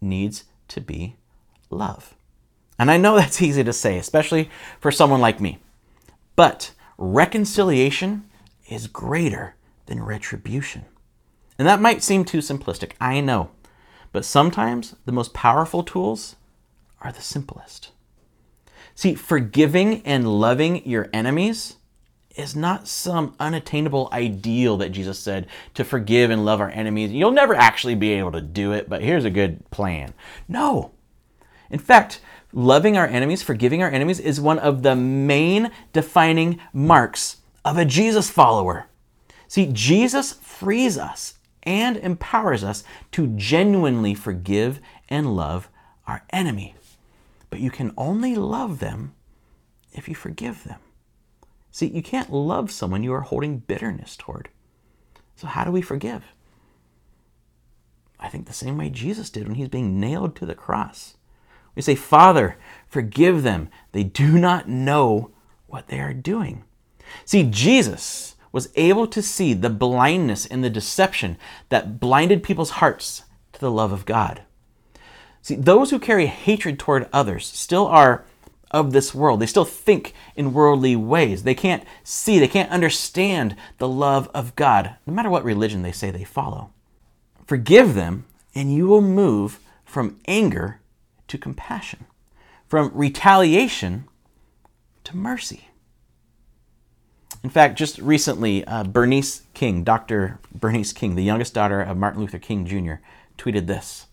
needs 0.01 0.45
to 0.69 0.81
be 0.81 1.15
love. 1.69 2.15
And 2.79 2.91
I 2.91 2.97
know 2.97 3.15
that's 3.17 3.41
easy 3.41 3.63
to 3.63 3.73
say, 3.73 3.97
especially 3.97 4.49
for 4.79 4.91
someone 4.91 5.21
like 5.21 5.41
me. 5.41 5.59
But 6.35 6.71
reconciliation 6.97 8.29
is 8.69 8.87
greater 8.87 9.55
than 9.85 10.03
retribution. 10.03 10.85
And 11.57 11.67
that 11.67 11.81
might 11.81 12.03
seem 12.03 12.23
too 12.23 12.39
simplistic, 12.39 12.91
I 13.01 13.21
know. 13.21 13.49
But 14.11 14.25
sometimes 14.25 14.95
the 15.05 15.11
most 15.11 15.33
powerful 15.33 15.83
tools 15.83 16.35
are 17.01 17.11
the 17.11 17.21
simplest. 17.21 17.91
See, 18.93 19.15
forgiving 19.15 20.01
and 20.05 20.39
loving 20.39 20.87
your 20.87 21.09
enemies 21.13 21.76
is 22.37 22.55
not 22.55 22.87
some 22.87 23.35
unattainable 23.39 24.09
ideal 24.11 24.77
that 24.77 24.91
Jesus 24.91 25.19
said 25.19 25.47
to 25.73 25.83
forgive 25.83 26.29
and 26.29 26.45
love 26.45 26.61
our 26.61 26.69
enemies. 26.69 27.11
You'll 27.11 27.31
never 27.31 27.55
actually 27.55 27.95
be 27.95 28.13
able 28.13 28.31
to 28.33 28.41
do 28.41 28.71
it, 28.71 28.87
but 28.89 29.01
here's 29.01 29.25
a 29.25 29.29
good 29.29 29.69
plan. 29.71 30.13
No. 30.47 30.91
In 31.69 31.79
fact, 31.79 32.21
loving 32.53 32.97
our 32.97 33.07
enemies, 33.07 33.43
forgiving 33.43 33.81
our 33.81 33.89
enemies, 33.89 34.19
is 34.19 34.39
one 34.39 34.59
of 34.59 34.83
the 34.83 34.95
main 34.95 35.71
defining 35.93 36.59
marks 36.71 37.37
of 37.65 37.77
a 37.77 37.85
Jesus 37.85 38.29
follower. 38.29 38.87
See, 39.47 39.69
Jesus 39.71 40.33
frees 40.33 40.97
us 40.97 41.35
and 41.63 41.97
empowers 41.97 42.63
us 42.63 42.83
to 43.11 43.27
genuinely 43.27 44.13
forgive 44.13 44.79
and 45.09 45.35
love 45.35 45.69
our 46.05 46.23
enemy. 46.29 46.75
But 47.49 47.59
you 47.59 47.71
can 47.71 47.93
only 47.97 48.35
love 48.35 48.79
them 48.79 49.13
if 49.93 50.07
you 50.07 50.15
forgive 50.15 50.63
them. 50.63 50.79
See, 51.77 51.85
you 51.85 52.01
can't 52.01 52.33
love 52.33 52.71
someone 52.71 53.03
you 53.03 53.13
are 53.13 53.21
holding 53.21 53.59
bitterness 53.59 54.17
toward. 54.17 54.49
So, 55.35 55.45
how 55.45 55.63
do 55.63 55.69
we 55.69 55.83
forgive? 55.83 56.23
I 58.19 58.29
think 58.29 58.47
the 58.47 58.51
same 58.51 58.79
way 58.79 58.89
Jesus 58.89 59.29
did 59.29 59.45
when 59.45 59.57
he's 59.57 59.67
being 59.67 59.99
nailed 59.99 60.35
to 60.37 60.47
the 60.47 60.55
cross. 60.55 61.17
We 61.75 61.83
say, 61.83 61.93
Father, 61.93 62.57
forgive 62.87 63.43
them. 63.43 63.69
They 63.91 64.01
do 64.03 64.39
not 64.39 64.67
know 64.67 65.29
what 65.67 65.89
they 65.89 65.99
are 65.99 66.15
doing. 66.15 66.63
See, 67.25 67.43
Jesus 67.43 68.37
was 68.51 68.71
able 68.73 69.05
to 69.05 69.21
see 69.21 69.53
the 69.53 69.69
blindness 69.69 70.47
and 70.47 70.63
the 70.63 70.71
deception 70.71 71.37
that 71.69 71.99
blinded 71.99 72.41
people's 72.41 72.71
hearts 72.81 73.25
to 73.53 73.59
the 73.59 73.69
love 73.69 73.91
of 73.91 74.07
God. 74.07 74.41
See, 75.43 75.53
those 75.53 75.91
who 75.91 75.99
carry 75.99 76.25
hatred 76.25 76.79
toward 76.79 77.07
others 77.13 77.45
still 77.45 77.85
are 77.85 78.25
of 78.71 78.91
this 78.91 79.13
world. 79.13 79.39
They 79.39 79.45
still 79.45 79.65
think 79.65 80.13
in 80.35 80.53
worldly 80.53 80.95
ways. 80.95 81.43
They 81.43 81.55
can't 81.55 81.83
see, 82.03 82.39
they 82.39 82.47
can't 82.47 82.71
understand 82.71 83.55
the 83.77 83.87
love 83.87 84.29
of 84.33 84.55
God, 84.55 84.95
no 85.05 85.13
matter 85.13 85.29
what 85.29 85.43
religion 85.43 85.81
they 85.81 85.91
say 85.91 86.11
they 86.11 86.23
follow. 86.23 86.71
Forgive 87.45 87.93
them, 87.93 88.25
and 88.53 88.73
you 88.73 88.87
will 88.87 89.01
move 89.01 89.59
from 89.85 90.19
anger 90.27 90.79
to 91.27 91.37
compassion, 91.37 92.05
from 92.67 92.91
retaliation 92.93 94.05
to 95.05 95.15
mercy. 95.15 95.69
In 97.43 97.49
fact, 97.49 97.77
just 97.77 97.99
recently, 97.99 98.65
uh, 98.65 98.83
Bernice 98.83 99.43
King, 99.53 99.83
Dr. 99.83 100.39
Bernice 100.53 100.91
King, 100.91 101.15
the 101.15 101.23
youngest 101.23 101.53
daughter 101.53 101.81
of 101.81 101.95
Martin 101.95 102.21
Luther 102.21 102.39
King 102.39 102.65
Jr., 102.65 102.95
tweeted 103.37 103.67
this 103.67 104.07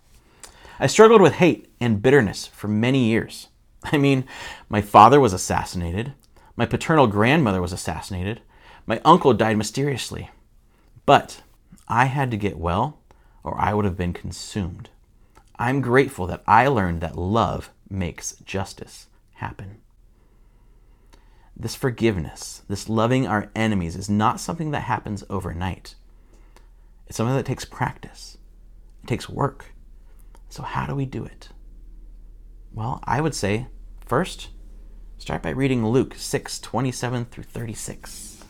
I 0.79 0.87
struggled 0.87 1.21
with 1.21 1.35
hate 1.35 1.69
and 1.81 2.03
bitterness 2.03 2.47
for 2.47 2.69
many 2.69 3.07
years. 3.07 3.49
I 3.93 3.99
mean, 3.99 4.25
my 4.69 4.81
father 4.81 5.21
was 5.21 5.33
assassinated, 5.33 6.15
my 6.57 6.67
paternal 6.67 7.07
grandmother 7.07 7.61
was 7.61 7.73
assassinated, 7.73 8.41
my 8.87 9.01
uncle 9.05 9.35
died 9.35 9.59
mysteriously. 9.59 10.31
But 11.07 11.43
I 11.87 12.07
had 12.07 12.31
to 12.31 12.37
get 12.37 12.59
well, 12.59 13.01
or 13.43 13.61
I 13.61 13.75
would 13.75 13.85
have 13.85 13.97
been 13.97 14.13
consumed. 14.13 14.89
I'm 15.57 15.81
grateful 15.81 16.27
that 16.27 16.43
I 16.47 16.67
learned 16.67 17.01
that 17.01 17.17
love 17.17 17.71
makes 17.91 18.37
justice 18.45 19.07
happen. 19.35 19.81
This 21.57 21.75
forgiveness, 21.75 22.63
this 22.69 22.89
loving 22.89 23.27
our 23.27 23.51
enemies, 23.55 23.95
is 23.95 24.11
not 24.11 24.41
something 24.41 24.73
that 24.73 24.81
happens 24.81 25.23
overnight. 25.31 25.95
It's 27.07 27.17
something 27.17 27.37
that 27.37 27.47
takes 27.47 27.65
practice, 27.65 28.39
it 29.03 29.07
takes 29.07 29.29
work. 29.29 29.67
So, 30.49 30.63
how 30.63 30.87
do 30.87 30.95
we 30.95 31.05
do 31.05 31.25
it? 31.25 31.49
Well, 32.73 33.01
I 33.05 33.21
would 33.21 33.35
say 33.35 33.67
first, 34.15 34.51
start 35.19 35.43
by 35.43 35.51
reading 35.51 35.85
Luke 35.85 36.15
6 36.17 36.61
27 36.61 37.25
through 37.25 37.43
36. 37.43 38.45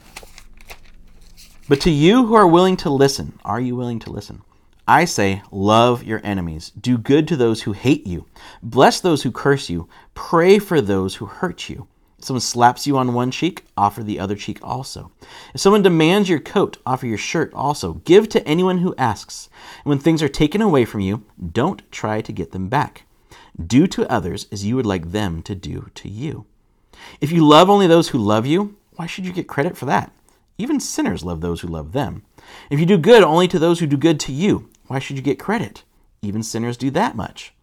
But 1.70 1.80
to 1.80 1.90
you 1.90 2.26
who 2.26 2.34
are 2.34 2.46
willing 2.46 2.76
to 2.76 2.90
listen, 2.90 3.38
are 3.46 3.62
you 3.62 3.74
willing 3.74 3.98
to 4.00 4.12
listen? 4.12 4.42
I 4.86 5.06
say, 5.06 5.40
love 5.50 6.04
your 6.04 6.20
enemies. 6.22 6.70
Do 6.78 6.98
good 6.98 7.26
to 7.28 7.36
those 7.36 7.62
who 7.62 7.72
hate 7.72 8.06
you. 8.06 8.26
Bless 8.62 9.00
those 9.00 9.22
who 9.22 9.32
curse 9.32 9.70
you. 9.70 9.88
Pray 10.12 10.58
for 10.58 10.82
those 10.82 11.14
who 11.14 11.24
hurt 11.24 11.70
you. 11.70 11.88
If 12.18 12.26
someone 12.26 12.42
slaps 12.42 12.86
you 12.86 12.98
on 12.98 13.14
one 13.14 13.30
cheek, 13.30 13.64
offer 13.74 14.02
the 14.02 14.20
other 14.20 14.36
cheek 14.36 14.58
also. 14.62 15.12
If 15.54 15.62
someone 15.62 15.80
demands 15.80 16.28
your 16.28 16.40
coat, 16.40 16.76
offer 16.84 17.06
your 17.06 17.16
shirt 17.16 17.54
also. 17.54 17.94
Give 18.04 18.28
to 18.28 18.46
anyone 18.46 18.80
who 18.80 18.94
asks. 18.98 19.48
And 19.82 19.88
when 19.88 19.98
things 19.98 20.22
are 20.22 20.28
taken 20.28 20.60
away 20.60 20.84
from 20.84 21.00
you, 21.00 21.24
don't 21.52 21.90
try 21.90 22.20
to 22.20 22.32
get 22.32 22.52
them 22.52 22.68
back. 22.68 23.06
Do 23.62 23.86
to 23.88 24.10
others 24.10 24.46
as 24.50 24.64
you 24.64 24.76
would 24.76 24.86
like 24.86 25.12
them 25.12 25.42
to 25.42 25.54
do 25.54 25.90
to 25.94 26.08
you. 26.08 26.46
If 27.20 27.30
you 27.30 27.46
love 27.46 27.70
only 27.70 27.86
those 27.86 28.08
who 28.08 28.18
love 28.18 28.46
you, 28.46 28.76
why 28.96 29.06
should 29.06 29.26
you 29.26 29.32
get 29.32 29.48
credit 29.48 29.76
for 29.76 29.86
that? 29.86 30.12
Even 30.58 30.80
sinners 30.80 31.24
love 31.24 31.40
those 31.40 31.60
who 31.60 31.68
love 31.68 31.92
them. 31.92 32.22
If 32.70 32.78
you 32.78 32.86
do 32.86 32.98
good 32.98 33.22
only 33.22 33.48
to 33.48 33.58
those 33.58 33.80
who 33.80 33.86
do 33.86 33.96
good 33.96 34.20
to 34.20 34.32
you, 34.32 34.68
why 34.86 34.98
should 34.98 35.16
you 35.16 35.22
get 35.22 35.38
credit? 35.38 35.82
Even 36.22 36.42
sinners 36.42 36.76
do 36.76 36.90
that 36.90 37.16
much. 37.16 37.54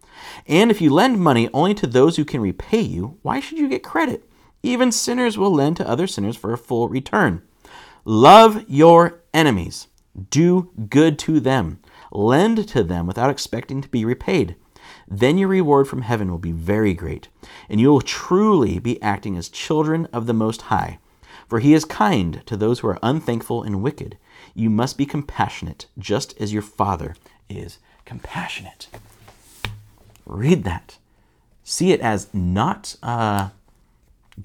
And 0.47 0.69
if 0.69 0.81
you 0.81 0.89
lend 0.93 1.19
money 1.19 1.49
only 1.53 1.73
to 1.75 1.87
those 1.87 2.17
who 2.17 2.25
can 2.25 2.41
repay 2.41 2.81
you, 2.81 3.17
why 3.21 3.39
should 3.39 3.57
you 3.57 3.69
get 3.69 3.83
credit? 3.83 4.29
Even 4.63 4.91
sinners 4.91 5.37
will 5.37 5.53
lend 5.53 5.77
to 5.77 5.87
other 5.87 6.07
sinners 6.07 6.37
for 6.37 6.53
a 6.53 6.57
full 6.57 6.87
return. 6.87 7.41
Love 8.05 8.63
your 8.67 9.21
enemies. 9.33 9.87
Do 10.29 10.71
good 10.89 11.17
to 11.19 11.39
them. 11.39 11.79
Lend 12.11 12.67
to 12.69 12.83
them 12.83 13.07
without 13.07 13.29
expecting 13.29 13.81
to 13.81 13.89
be 13.89 14.05
repaid. 14.05 14.55
Then 15.13 15.37
your 15.37 15.49
reward 15.49 15.89
from 15.89 16.03
heaven 16.03 16.31
will 16.31 16.37
be 16.37 16.53
very 16.53 16.93
great, 16.93 17.27
and 17.67 17.81
you 17.81 17.89
will 17.91 17.99
truly 17.99 18.79
be 18.79 19.01
acting 19.01 19.35
as 19.35 19.49
children 19.49 20.07
of 20.13 20.25
the 20.25 20.33
Most 20.33 20.63
High. 20.63 20.99
For 21.49 21.59
he 21.59 21.73
is 21.73 21.83
kind 21.83 22.41
to 22.45 22.55
those 22.55 22.79
who 22.79 22.87
are 22.87 22.99
unthankful 23.03 23.61
and 23.61 23.83
wicked. 23.83 24.17
You 24.55 24.69
must 24.69 24.97
be 24.97 25.05
compassionate, 25.05 25.87
just 25.99 26.39
as 26.39 26.53
your 26.53 26.61
Father 26.61 27.17
is 27.49 27.77
compassionate. 28.05 28.87
Read 30.25 30.63
that. 30.63 30.97
See 31.65 31.91
it 31.91 31.99
as 31.99 32.33
not 32.33 32.95
uh, 33.03 33.49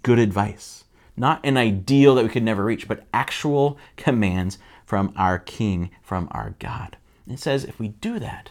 good 0.03 0.19
advice, 0.19 0.83
not 1.17 1.39
an 1.45 1.57
ideal 1.57 2.17
that 2.17 2.25
we 2.25 2.31
could 2.31 2.43
never 2.43 2.65
reach, 2.65 2.89
but 2.89 3.07
actual 3.15 3.79
commands 3.97 4.59
from 4.85 5.13
our 5.17 5.39
King, 5.39 5.91
from 6.03 6.27
our 6.33 6.57
God. 6.59 6.97
It 7.29 7.39
says 7.39 7.63
if 7.63 7.79
we 7.79 7.89
do 7.89 8.19
that, 8.19 8.51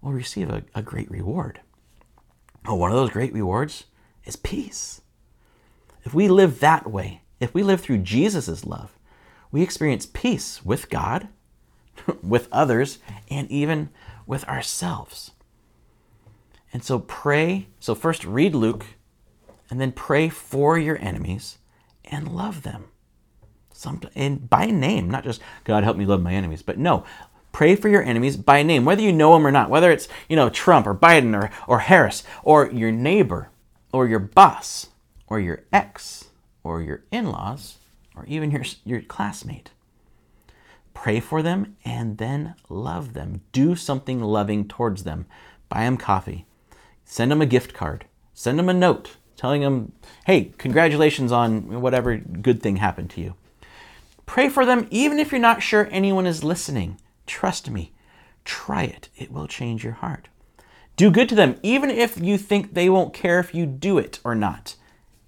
we'll 0.00 0.12
receive 0.12 0.50
a, 0.50 0.62
a 0.74 0.82
great 0.82 1.10
reward. 1.10 1.60
Oh, 2.66 2.74
one 2.74 2.90
of 2.90 2.96
those 2.96 3.10
great 3.10 3.32
rewards 3.32 3.84
is 4.24 4.36
peace. 4.36 5.00
If 6.04 6.14
we 6.14 6.28
live 6.28 6.60
that 6.60 6.90
way, 6.90 7.22
if 7.40 7.54
we 7.54 7.62
live 7.62 7.80
through 7.80 7.98
Jesus' 7.98 8.64
love, 8.64 8.92
we 9.50 9.62
experience 9.62 10.06
peace 10.06 10.64
with 10.64 10.90
God, 10.90 11.28
with 12.22 12.48
others, 12.50 12.98
and 13.30 13.50
even 13.50 13.90
with 14.26 14.44
ourselves. 14.44 15.32
And 16.72 16.82
so 16.84 16.98
pray. 16.98 17.68
So 17.78 17.94
first 17.94 18.24
read 18.24 18.54
Luke, 18.54 18.84
and 19.70 19.80
then 19.80 19.92
pray 19.92 20.28
for 20.28 20.78
your 20.78 20.98
enemies 20.98 21.58
and 22.04 22.28
love 22.28 22.62
them. 22.62 22.86
Some, 23.72 24.00
and 24.14 24.48
by 24.48 24.66
name, 24.66 25.10
not 25.10 25.24
just 25.24 25.42
God 25.64 25.84
help 25.84 25.96
me 25.96 26.06
love 26.06 26.22
my 26.22 26.32
enemies, 26.32 26.62
but 26.62 26.78
no, 26.78 27.04
pray 27.56 27.74
for 27.74 27.88
your 27.88 28.02
enemies 28.02 28.36
by 28.36 28.62
name, 28.62 28.84
whether 28.84 29.00
you 29.00 29.10
know 29.10 29.32
them 29.32 29.46
or 29.46 29.50
not, 29.50 29.70
whether 29.70 29.90
it's 29.90 30.08
you 30.28 30.36
know 30.36 30.50
Trump 30.50 30.86
or 30.86 30.94
Biden 30.94 31.34
or, 31.34 31.50
or 31.66 31.78
Harris 31.78 32.22
or 32.42 32.70
your 32.70 32.92
neighbor 32.92 33.48
or 33.94 34.06
your 34.06 34.18
boss 34.18 34.88
or 35.26 35.40
your 35.40 35.62
ex 35.72 36.26
or 36.62 36.82
your 36.82 37.04
in-laws 37.10 37.78
or 38.14 38.26
even 38.26 38.50
your, 38.50 38.62
your 38.84 39.00
classmate. 39.00 39.70
Pray 40.92 41.18
for 41.18 41.40
them 41.40 41.78
and 41.82 42.18
then 42.18 42.56
love 42.68 43.14
them. 43.14 43.40
Do 43.52 43.74
something 43.74 44.20
loving 44.20 44.68
towards 44.68 45.04
them. 45.04 45.24
Buy 45.70 45.84
them 45.84 45.96
coffee. 45.96 46.44
Send 47.06 47.30
them 47.30 47.40
a 47.40 47.46
gift 47.46 47.72
card. 47.72 48.04
Send 48.34 48.58
them 48.58 48.68
a 48.68 48.74
note 48.74 49.16
telling 49.34 49.62
them, 49.62 49.92
hey, 50.26 50.52
congratulations 50.58 51.32
on 51.32 51.80
whatever 51.80 52.18
good 52.18 52.62
thing 52.62 52.76
happened 52.76 53.08
to 53.12 53.22
you. 53.22 53.34
Pray 54.26 54.50
for 54.50 54.66
them 54.66 54.86
even 54.90 55.18
if 55.18 55.32
you're 55.32 55.40
not 55.40 55.62
sure 55.62 55.88
anyone 55.90 56.26
is 56.26 56.44
listening. 56.44 56.98
Trust 57.26 57.70
me, 57.70 57.92
try 58.44 58.84
it. 58.84 59.08
It 59.16 59.30
will 59.30 59.46
change 59.46 59.84
your 59.84 59.94
heart. 59.94 60.28
Do 60.96 61.10
good 61.10 61.28
to 61.28 61.34
them 61.34 61.58
even 61.62 61.90
if 61.90 62.18
you 62.18 62.38
think 62.38 62.72
they 62.72 62.88
won't 62.88 63.12
care 63.12 63.38
if 63.38 63.54
you 63.54 63.66
do 63.66 63.98
it 63.98 64.18
or 64.24 64.34
not. 64.34 64.76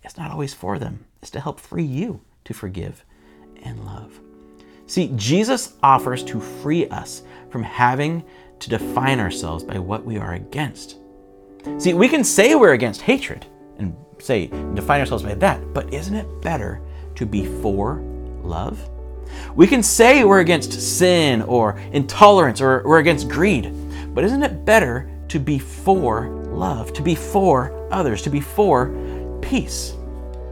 It's 0.03 0.17
not 0.17 0.31
always 0.31 0.55
for 0.55 0.79
them, 0.79 1.05
it's 1.21 1.31
to 1.33 1.41
help 1.41 1.61
free 1.61 1.85
you 1.85 2.23
to 2.45 2.55
forgive 2.55 3.05
and 3.63 3.85
love. 3.85 4.21
See, 4.87 5.13
Jesus 5.17 5.75
offers 5.83 6.25
to 6.25 6.41
free 6.41 6.89
us 6.89 7.23
from 7.51 7.63
having 7.63 8.25
to 8.61 8.71
define 8.71 9.21
ourselves 9.21 9.63
by 9.63 9.79
what 9.79 10.05
we 10.05 10.17
are 10.17 10.33
against. 10.33 10.97
See, 11.77 11.93
we 11.93 12.09
can 12.09 12.25
say 12.25 12.55
we're 12.55 12.73
against 12.73 13.03
hatred 13.03 13.45
and 13.79 13.95
say, 14.19 14.47
define 14.75 15.01
ourselves 15.01 15.23
by 15.25 15.35
that, 15.35 15.75
but 15.75 15.93
isn't 15.93 16.15
it 16.15 16.41
better 16.41 16.81
to 17.17 17.27
be 17.27 17.45
for 17.61 17.97
love? 18.43 18.89
We 19.55 19.67
can 19.67 19.83
say 19.83 20.25
we're 20.25 20.41
against 20.41 20.73
sin 20.73 21.43
or 21.43 21.79
intolerance 21.93 22.61
or 22.61 22.83
we're 22.85 22.99
against 22.99 23.29
greed, 23.29 23.73
but 24.15 24.25
isn't 24.25 24.43
it 24.43 24.65
better 24.65 25.09
to 25.29 25.39
be 25.39 25.59
for 25.59 26.29
love, 26.29 26.93
to 26.95 27.03
be 27.03 27.15
for 27.15 27.89
others, 27.93 28.23
to 28.23 28.31
be 28.31 28.41
for 28.41 29.39
peace? 29.43 29.95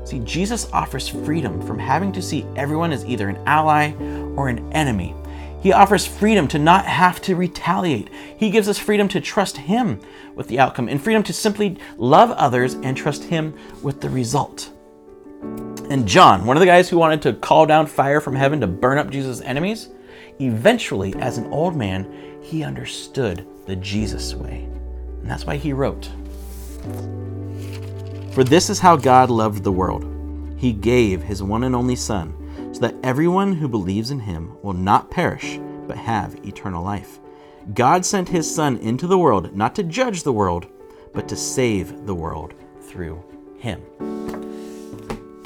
See, 0.04 0.20
Jesus 0.20 0.70
offers 0.72 1.08
freedom 1.08 1.60
from 1.66 1.78
having 1.78 2.12
to 2.12 2.22
see 2.22 2.46
everyone 2.54 2.92
as 2.92 3.04
either 3.04 3.28
an 3.28 3.38
ally 3.46 3.92
or 4.36 4.48
an 4.48 4.72
enemy. 4.72 5.14
He 5.60 5.72
offers 5.72 6.06
freedom 6.06 6.46
to 6.48 6.60
not 6.60 6.84
have 6.84 7.20
to 7.22 7.34
retaliate. 7.34 8.08
He 8.36 8.50
gives 8.50 8.68
us 8.68 8.78
freedom 8.78 9.08
to 9.08 9.20
trust 9.20 9.56
Him 9.56 10.00
with 10.36 10.46
the 10.46 10.60
outcome 10.60 10.88
and 10.88 11.02
freedom 11.02 11.24
to 11.24 11.32
simply 11.32 11.78
love 11.96 12.30
others 12.30 12.74
and 12.74 12.96
trust 12.96 13.24
Him 13.24 13.58
with 13.82 14.00
the 14.00 14.08
result. 14.08 14.70
And 15.90 16.06
John, 16.06 16.44
one 16.44 16.56
of 16.56 16.60
the 16.60 16.66
guys 16.66 16.88
who 16.88 16.98
wanted 16.98 17.22
to 17.22 17.34
call 17.34 17.66
down 17.66 17.86
fire 17.86 18.20
from 18.20 18.34
heaven 18.34 18.60
to 18.60 18.66
burn 18.66 18.98
up 18.98 19.10
Jesus' 19.10 19.40
enemies, 19.40 19.88
eventually, 20.40 21.14
as 21.16 21.38
an 21.38 21.52
old 21.52 21.76
man, 21.76 22.40
he 22.42 22.64
understood 22.64 23.46
the 23.66 23.76
Jesus 23.76 24.34
way. 24.34 24.68
And 25.20 25.30
that's 25.30 25.44
why 25.44 25.56
he 25.56 25.72
wrote 25.72 26.10
for 28.36 28.44
this 28.44 28.68
is 28.68 28.78
how 28.78 28.96
God 28.96 29.30
loved 29.30 29.64
the 29.64 29.72
world. 29.72 30.04
He 30.58 30.74
gave 30.74 31.22
his 31.22 31.42
one 31.42 31.64
and 31.64 31.74
only 31.74 31.96
Son, 31.96 32.34
so 32.74 32.80
that 32.80 32.94
everyone 33.02 33.54
who 33.54 33.66
believes 33.66 34.10
in 34.10 34.20
him 34.20 34.58
will 34.62 34.74
not 34.74 35.10
perish, 35.10 35.58
but 35.86 35.96
have 35.96 36.34
eternal 36.44 36.84
life. 36.84 37.18
God 37.72 38.04
sent 38.04 38.28
his 38.28 38.54
Son 38.54 38.76
into 38.76 39.06
the 39.06 39.16
world 39.16 39.56
not 39.56 39.74
to 39.76 39.82
judge 39.82 40.22
the 40.22 40.34
world, 40.34 40.66
but 41.14 41.26
to 41.28 41.34
save 41.34 42.04
the 42.04 42.14
world 42.14 42.52
through 42.82 43.24
him. 43.58 43.80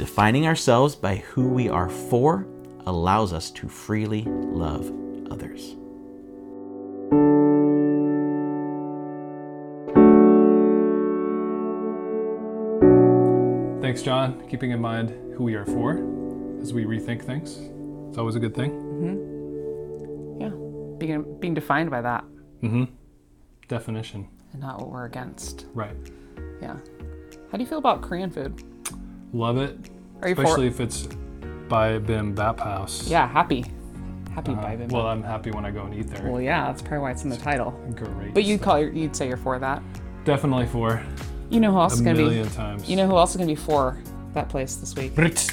Defining 0.00 0.46
ourselves 0.46 0.94
by 0.96 1.16
who 1.16 1.46
we 1.50 1.68
are 1.68 1.90
for 1.90 2.46
allows 2.86 3.34
us 3.34 3.50
to 3.50 3.68
freely 3.68 4.22
love 4.22 4.90
others. 5.30 5.76
Thanks, 13.82 14.02
John. 14.02 14.46
Keeping 14.48 14.70
in 14.70 14.80
mind 14.80 15.10
who 15.36 15.42
we 15.42 15.54
are 15.54 15.64
for 15.64 15.96
as 16.60 16.72
we 16.72 16.84
rethink 16.84 17.22
things. 17.22 17.58
It's 18.08 18.18
always 18.18 18.36
a 18.36 18.38
good 18.40 18.54
thing. 18.54 18.70
Yeah. 20.40 20.50
Being, 20.98 21.38
being 21.40 21.54
defined 21.54 21.90
by 21.90 22.00
that 22.02 22.24
Mm-hmm. 22.62 22.84
Definition. 23.68 24.28
and 24.52 24.60
not 24.60 24.78
what 24.80 24.90
we're 24.90 25.06
against. 25.06 25.64
Right. 25.72 25.96
Yeah. 26.60 26.76
How 27.50 27.56
do 27.56 27.64
you 27.64 27.66
feel 27.66 27.78
about 27.78 28.02
Korean 28.02 28.30
food? 28.30 28.62
Love 29.32 29.58
it. 29.58 29.76
Are 30.22 30.28
you 30.28 30.34
for- 30.34 30.42
Especially 30.42 30.66
if 30.66 30.80
it's 30.80 31.08
by 31.68 31.98
Bim 31.98 32.34
Bap 32.34 32.60
House. 32.60 33.08
Yeah, 33.08 33.28
happy. 33.28 33.64
Happy 34.34 34.52
Uh, 34.52 34.56
by 34.56 34.76
Bibimbap. 34.76 34.92
well, 34.92 35.06
I'm 35.06 35.22
happy 35.22 35.50
when 35.50 35.64
I 35.64 35.70
go 35.70 35.82
and 35.84 35.94
eat 35.94 36.08
there. 36.08 36.30
Well, 36.30 36.40
yeah, 36.40 36.66
that's 36.66 36.82
probably 36.82 36.98
why 36.98 37.10
it's 37.12 37.24
in 37.24 37.30
the 37.30 37.36
title. 37.36 37.72
Great. 37.94 38.34
But 38.34 38.44
you'd 38.44 38.60
call 38.62 38.78
your, 38.78 38.90
you'd 38.92 39.14
say 39.16 39.28
you're 39.28 39.36
for 39.36 39.58
that. 39.58 39.82
definitely 40.24 40.66
for 40.66 41.02
You 41.48 41.58
know 41.60 41.72
who 41.72 41.78
else 41.78 41.92
a 41.94 41.96
is 41.96 42.00
gonna 42.02 42.18
million 42.18 42.44
be? 42.48 42.54
times. 42.54 42.88
You 42.88 42.96
know 42.96 43.06
who 43.08 43.16
else 43.16 43.30
is 43.30 43.36
gonna 43.36 43.46
be 43.48 43.54
for 43.56 43.98
that 44.34 44.48
place 44.48 44.76
this 44.76 44.94
week? 44.94 45.14
Brit. 45.14 45.50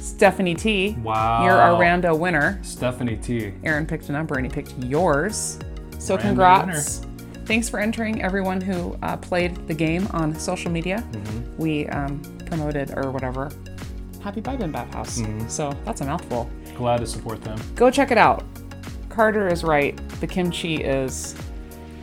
Stephanie 0.00 0.54
T. 0.54 0.96
Wow. 1.02 1.44
You're 1.44 1.52
our 1.58 1.80
rando 1.80 2.18
winner. 2.18 2.58
Stephanie 2.62 3.16
T. 3.16 3.52
Aaron 3.64 3.86
picked 3.86 4.08
a 4.08 4.12
number 4.12 4.36
and 4.36 4.46
he 4.46 4.50
picked 4.52 4.74
yours. 4.84 5.58
So 5.98 6.16
Rando 6.16 6.20
congrats. 6.20 7.06
Thanks 7.44 7.68
for 7.68 7.78
entering 7.78 8.22
everyone 8.22 8.60
who 8.60 8.96
uh, 9.02 9.16
played 9.18 9.66
the 9.68 9.74
game 9.74 10.06
on 10.12 10.34
social 10.34 10.70
media. 10.70 11.04
Mm-hmm. 11.12 11.56
We 11.58 11.86
um, 11.88 12.20
promoted 12.46 12.92
or 12.96 13.10
whatever. 13.10 13.50
Happy 14.22 14.40
Bibimbap 14.40 14.92
House. 14.94 15.18
Mm-hmm. 15.20 15.48
So 15.48 15.72
that's 15.84 16.00
a 16.00 16.04
mouthful. 16.04 16.50
Glad 16.76 16.98
to 16.98 17.06
support 17.06 17.42
them. 17.42 17.58
Go 17.74 17.90
check 17.90 18.10
it 18.10 18.18
out. 18.18 18.44
Carter 19.08 19.48
is 19.48 19.62
right. 19.64 19.96
The 20.20 20.26
kimchi 20.26 20.82
is 20.82 21.34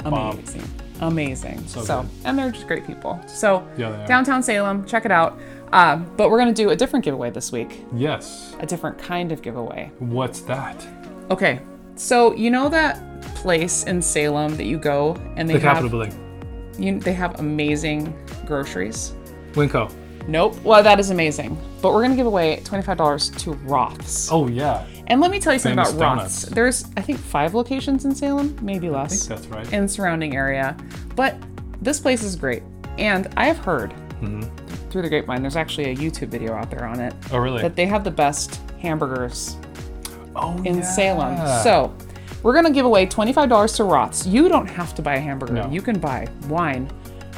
amazing. 0.06 0.64
Amazing. 1.02 1.66
So 1.68 1.82
So, 1.82 2.06
and 2.24 2.38
they're 2.38 2.52
just 2.52 2.68
great 2.68 2.86
people. 2.88 3.20
So, 3.28 3.68
Yeah, 3.78 4.06
downtown 4.06 4.42
Salem, 4.42 4.86
check 4.86 5.06
it 5.06 5.12
out. 5.12 5.38
Um, 5.74 6.10
but 6.18 6.30
we're 6.30 6.38
going 6.40 6.54
to 6.54 6.64
do 6.64 6.70
a 6.70 6.76
different 6.76 7.04
giveaway 7.04 7.30
this 7.32 7.52
week, 7.52 7.84
Yes. 7.96 8.56
a 8.60 8.66
different 8.66 8.98
kind 9.00 9.32
of 9.32 9.42
giveaway. 9.42 9.92
What's 10.00 10.42
that? 10.42 10.86
Okay. 11.32 11.60
So, 11.96 12.34
you 12.36 12.50
know 12.52 12.70
that 12.70 13.22
place 13.36 13.84
in 13.84 14.02
Salem 14.02 14.56
that 14.58 14.66
you 14.66 14.78
go 14.78 15.16
and 15.36 15.50
they 15.50 15.54
The 15.54 15.60
have 15.62 15.78
Capitol 15.78 15.90
Building. 16.00 16.74
you, 16.80 17.00
they 17.00 17.14
have 17.14 17.40
amazing 17.40 18.14
groceries? 18.46 19.14
Winco. 19.54 19.92
Nope. 20.28 20.56
Well, 20.64 20.82
that 20.84 21.00
is 21.00 21.10
amazing. 21.10 21.58
But 21.82 21.94
we're 21.94 22.00
going 22.02 22.12
to 22.12 22.18
give 22.18 22.28
away 22.28 22.62
$25 22.64 23.38
to 23.40 23.52
Roth's. 23.54 24.30
Oh 24.32 24.48
yeah. 24.48 24.86
And 25.08 25.20
let 25.20 25.32
me 25.32 25.40
tell 25.40 25.52
you 25.54 25.60
something 25.60 25.78
Famous 25.78 25.94
about 25.94 26.18
Roth's. 26.18 26.44
There's, 26.44 26.86
I 26.96 27.02
think, 27.02 27.20
five 27.20 27.54
locations 27.54 28.06
in 28.06 28.16
Salem, 28.16 28.58
maybe 28.62 28.90
less. 28.90 29.12
I 29.12 29.36
think 29.36 29.42
that's 29.42 29.48
right. 29.54 29.74
in 29.74 29.88
surrounding 29.88 30.36
area. 30.36 30.78
But 31.16 31.36
this 31.82 32.00
place 32.00 32.24
is 32.24 32.36
great. 32.38 32.64
And 32.98 33.28
I 33.38 33.46
have 33.46 33.58
heard 33.60 33.94
Mm-hmm. 34.22 34.44
through 34.90 35.02
the 35.02 35.10
grapevine, 35.10 35.42
there's 35.42 35.58
actually 35.58 35.92
a 35.92 35.96
YouTube 35.98 36.30
video 36.30 36.54
out 36.54 36.70
there 36.72 36.86
on 36.86 37.02
it, 37.02 37.14
oh 37.34 37.38
really? 37.40 37.62
that 37.62 37.76
they 37.76 37.86
have 37.86 38.06
the 38.06 38.12
best 38.12 38.62
hamburgers 38.80 39.58
oh 40.38 40.56
in 40.64 40.76
yeah. 40.78 40.82
Salem. 40.82 41.62
So 41.62 41.94
we're 42.42 42.54
going 42.54 42.64
to 42.64 42.72
give 42.72 42.86
away 42.86 43.06
$25 43.06 43.76
to 43.76 43.84
Roth's. 43.84 44.26
You 44.26 44.48
don't 44.48 44.68
have 44.68 44.96
to 44.96 45.02
buy 45.02 45.16
a 45.16 45.20
hamburger. 45.20 45.54
No. 45.54 45.70
You 45.70 45.82
can 45.82 46.00
buy 46.00 46.30
wine 46.48 46.90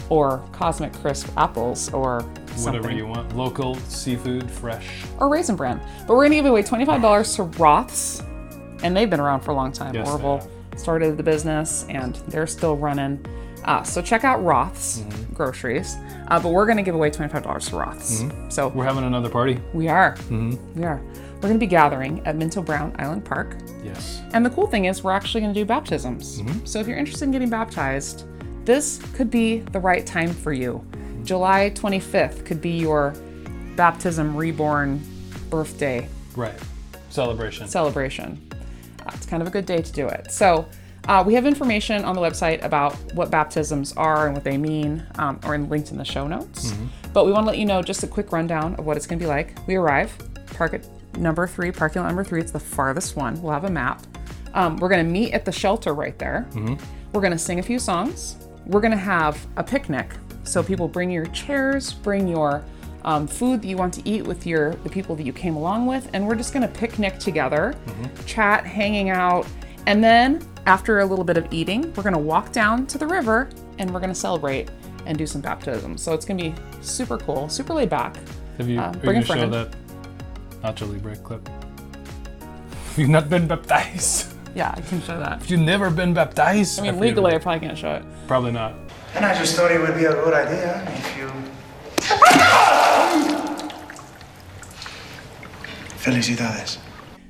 or 0.10 0.44
Cosmic 0.52 0.94
Crisp 0.94 1.30
apples 1.38 1.92
or 1.94 2.22
something. 2.22 2.64
whatever 2.66 2.92
you 2.92 3.08
want. 3.08 3.36
Local 3.36 3.76
seafood, 3.88 4.50
fresh. 4.50 4.88
or 5.20 5.30
Raisin 5.30 5.56
Bran. 5.56 5.82
But 6.08 6.16
we're 6.16 6.26
gonna 6.26 6.36
give 6.36 6.46
away 6.46 6.64
$25 6.64 7.36
to 7.38 7.44
Roth's, 7.44 8.22
and 8.84 8.96
they've 8.96 9.10
been 9.10 9.20
around 9.20 9.42
for 9.42 9.52
a 9.52 9.56
long 9.56 9.72
time. 9.72 9.94
Yes, 9.96 10.08
Orville 10.08 10.48
started 10.78 11.18
the 11.18 11.24
business, 11.24 11.86
and 11.90 12.16
they're 12.28 12.48
still 12.48 12.76
running. 12.78 13.26
Uh, 13.66 13.82
so 13.84 14.02
check 14.02 14.24
out 14.24 14.44
Roth's 14.44 15.00
Mm-hmm. 15.00 15.34
groceries. 15.34 15.96
Uh, 16.28 16.40
but 16.40 16.50
we're 16.50 16.66
gonna 16.68 16.84
give 16.84 16.96
away 16.96 17.10
$25 17.10 17.70
to 17.70 17.76
Roth's. 17.78 18.24
So 18.50 18.68
We're 18.70 18.86
having 18.86 19.04
another 19.06 19.30
party. 19.30 19.60
we 19.74 19.88
are, 19.88 20.16
Mm-hmm. 20.30 20.80
we 20.80 20.86
are. 20.86 21.02
We're 21.36 21.50
gonna 21.50 21.58
be 21.60 21.68
gathering 21.68 22.26
at 22.26 22.36
Minto 22.36 22.62
Brown 22.62 22.96
Island 23.00 23.26
Park. 23.26 23.56
Yes. 23.84 24.22
And 24.34 24.46
the 24.46 24.50
cool 24.50 24.66
thing 24.68 24.86
is, 24.86 25.04
we're 25.04 25.12
actually 25.12 25.42
going 25.42 25.54
to 25.54 25.60
do 25.60 25.66
baptisms. 25.66 26.42
Mm-hmm. 26.42 26.66
So 26.66 26.80
if 26.80 26.88
you're 26.88 26.98
interested 26.98 27.26
in 27.26 27.32
getting 27.32 27.50
baptized, 27.52 28.26
this 28.66 29.00
could 29.14 29.30
be 29.30 29.60
the 29.60 29.80
right 29.80 30.06
time 30.06 30.34
for 30.34 30.52
you. 30.54 30.86
July 31.24 31.72
25th 31.76 32.46
could 32.46 32.62
be 32.62 32.72
your 32.72 33.14
baptism 33.76 34.36
reborn 34.36 35.02
birthday 35.50 36.08
Right. 36.36 36.54
Celebration. 37.10 37.68
celebration. 37.68 38.42
Uh, 39.06 39.12
it's 39.14 39.26
kind 39.26 39.42
of 39.42 39.48
a 39.48 39.52
good 39.52 39.66
day 39.66 39.82
to 39.82 39.92
do 39.92 40.08
it. 40.08 40.32
So 40.32 40.68
uh, 41.08 41.24
we 41.26 41.34
have 41.36 41.46
information 41.46 42.04
on 42.04 42.16
the 42.16 42.22
website 42.22 42.64
about 42.64 42.94
what 43.14 43.30
baptisms 43.32 43.94
are 43.94 44.26
and 44.26 44.34
what 44.36 44.44
they 44.44 44.58
mean, 44.58 45.04
um, 45.18 45.40
or 45.46 45.56
in, 45.56 45.70
linked 45.70 45.92
in 45.92 45.98
the 45.98 46.04
show 46.06 46.28
notes. 46.28 46.74
But 47.14 47.26
we 47.26 47.32
want 47.32 47.46
to 47.46 47.50
let 47.52 47.58
you 47.58 47.66
know 47.66 47.82
just 47.82 48.04
a 48.04 48.08
quick 48.08 48.32
rundown 48.32 48.76
of 48.76 48.86
what 48.86 48.98
it's 48.98 49.08
going 49.08 49.20
to 49.20 49.24
be 49.24 49.28
like. 49.30 49.56
We 49.68 49.76
arrive, 49.76 50.14
park 50.58 50.74
at 50.74 50.86
number 51.18 51.48
three, 51.48 51.72
parking 51.72 52.02
lot 52.02 52.08
number 52.10 52.24
three. 52.24 52.42
It's 52.42 52.52
the 52.52 52.60
farthest 52.60 53.16
one. 53.16 53.42
We'll 53.42 53.54
have 53.54 53.64
a 53.64 53.70
map. 53.70 54.02
Um, 54.54 54.76
we're 54.78 54.90
going 54.90 55.06
to 55.06 55.10
meet 55.12 55.32
at 55.34 55.46
the 55.46 55.52
shelter 55.52 55.94
right 55.94 56.18
there. 56.20 56.48
We're 57.14 57.22
going 57.22 57.32
to 57.32 57.38
sing 57.40 57.60
a 57.60 57.64
few 57.64 57.80
songs. 57.80 58.36
We're 58.66 58.82
going 58.82 58.92
to 58.92 58.98
have 58.98 59.46
a 59.58 59.64
picnic. 59.64 60.12
So 60.44 60.62
people 60.64 60.88
bring 60.88 61.10
your 61.10 61.26
chairs, 61.28 61.94
bring 61.94 62.28
your 62.28 62.64
um, 63.04 63.28
food 63.28 63.62
that 63.62 63.68
you 63.68 63.78
want 63.78 63.94
to 63.96 64.10
eat 64.10 64.26
with 64.26 64.46
your 64.48 64.74
the 64.76 64.90
people 64.90 65.16
that 65.16 65.24
you 65.26 65.34
came 65.34 65.56
along 65.56 65.86
with, 65.86 66.10
and 66.14 66.28
we're 66.28 66.36
just 66.36 66.54
going 66.54 66.68
to 66.68 66.80
picnic 66.80 67.20
together, 67.20 67.76
chat, 68.26 68.66
hanging 68.66 69.10
out, 69.10 69.48
and 69.88 70.04
then 70.04 70.42
after 70.66 71.00
a 71.00 71.06
little 71.06 71.26
bit 71.26 71.38
of 71.38 71.52
eating, 71.54 71.94
we're 71.94 72.04
going 72.04 72.14
to 72.14 72.20
walk 72.20 72.52
down 72.52 72.88
to 72.88 72.98
the 72.98 73.06
river 73.06 73.50
and 73.78 73.92
we're 73.94 74.00
going 74.00 74.12
to 74.14 74.20
celebrate 74.20 74.70
and 75.06 75.18
do 75.18 75.28
some 75.28 75.42
baptism. 75.42 75.98
So 75.98 76.14
it's 76.14 76.26
going 76.26 76.38
to 76.40 76.44
be 76.50 76.56
super 76.82 77.18
cool, 77.20 77.48
super 77.50 77.74
laid 77.74 77.90
back. 77.90 78.18
Have 78.58 78.68
you, 78.68 78.80
Uh, 78.80 78.92
you 78.94 79.00
bring 79.00 79.18
a 79.18 79.24
gonna 79.24 79.42
show 79.42 79.50
that 79.50 79.76
Nacho 80.64 80.92
Libre 80.92 81.16
clip? 81.18 81.48
You've 82.98 83.10
not 83.10 83.30
been 83.30 83.48
baptized? 83.48 84.35
Yeah, 84.56 84.74
I 84.76 84.82
can 84.82 85.02
show 85.02 85.20
that. 85.20 85.40
Have 85.42 85.50
you've 85.50 85.60
never 85.60 85.90
been 85.90 86.14
baptized? 86.14 86.80
I 86.80 86.84
mean, 86.84 87.00
legally, 87.00 87.34
I 87.34 87.38
probably 87.38 87.68
can't 87.68 87.78
show 87.78 87.92
it. 87.92 88.06
Probably 88.28 88.52
not. 88.54 88.74
And 89.14 89.26
I 89.26 89.38
just 89.38 89.56
thought 89.56 89.72
it 89.72 89.80
would 89.82 89.96
be 89.96 90.06
a 90.06 90.14
good 90.14 90.34
idea 90.34 90.82
if 90.88 91.18
you. 91.18 91.32
Felicidades. 95.98 96.78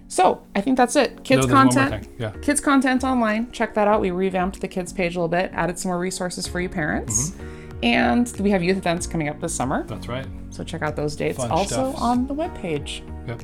So 0.08 0.44
I 0.56 0.62
think 0.62 0.78
that's 0.78 0.96
it. 0.96 1.24
Kids 1.24 1.46
No, 1.48 1.48
there's 1.48 1.54
one 1.54 1.66
more 1.66 1.74
content. 1.74 2.06
thing. 2.06 2.16
Yeah. 2.20 2.32
Kids 2.42 2.62
content 2.62 3.04
online. 3.04 3.52
Check 3.52 3.74
that 3.74 3.88
out. 3.88 4.00
We 4.02 4.12
revamped 4.12 4.62
the 4.62 4.68
kids 4.68 4.94
page 4.94 5.16
a 5.16 5.20
little 5.20 5.28
bit, 5.28 5.52
added 5.54 5.78
some 5.78 5.90
more 5.90 6.00
resources 6.00 6.48
for 6.48 6.62
you 6.62 6.70
parents. 6.70 7.32
Mm-hmm. 7.32 7.80
And 7.84 8.34
we 8.40 8.50
have 8.52 8.64
youth 8.64 8.78
events 8.78 9.08
coming 9.08 9.28
up 9.30 9.40
this 9.42 9.54
summer. 9.54 9.84
That's 9.84 10.08
right. 10.08 10.26
So 10.52 10.64
check 10.64 10.82
out 10.82 10.96
those 10.96 11.16
dates 11.16 11.38
Fun 11.38 11.52
also 11.52 11.92
stuffs. 11.92 12.02
on 12.02 12.28
the 12.28 12.34
webpage. 12.34 13.02
Yep. 13.28 13.44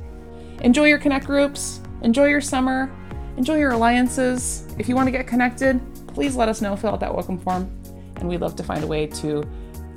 Enjoy 0.61 0.85
your 0.85 0.97
connect 0.99 1.25
groups. 1.25 1.81
Enjoy 2.03 2.25
your 2.25 2.41
summer. 2.41 2.89
Enjoy 3.37 3.55
your 3.55 3.71
alliances. 3.71 4.67
If 4.77 4.89
you 4.89 4.95
want 4.95 5.07
to 5.07 5.11
get 5.11 5.27
connected, 5.27 5.79
please 6.07 6.35
let 6.35 6.49
us 6.49 6.61
know. 6.61 6.75
Fill 6.75 6.91
out 6.91 6.99
that 6.99 7.13
welcome 7.13 7.37
form. 7.37 7.71
And 8.17 8.27
we'd 8.27 8.41
love 8.41 8.55
to 8.57 8.63
find 8.63 8.83
a 8.83 8.87
way 8.87 9.07
to 9.07 9.43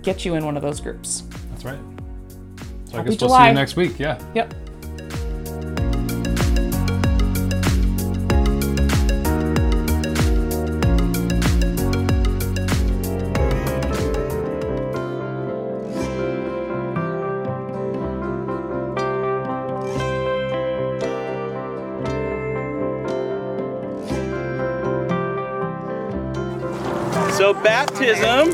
get 0.03 0.25
you 0.25 0.35
in 0.35 0.45
one 0.45 0.57
of 0.57 0.63
those 0.63 0.81
groups. 0.81 1.23
That's 1.51 1.65
right. 1.65 1.79
So 2.87 2.95
I 2.95 2.97
Happy 2.99 3.11
guess 3.11 3.21
we'll 3.21 3.37
see 3.37 3.47
you 3.47 3.53
next 3.53 3.77
week. 3.77 3.99
Yeah. 3.99 4.23
Yep. 4.35 4.55
Baptism 27.65 28.51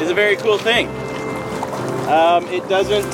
is 0.00 0.10
a 0.10 0.14
very 0.14 0.36
cool 0.36 0.56
thing. 0.56 0.88
Um, 2.08 2.46
it 2.48 2.66
doesn't 2.66 3.04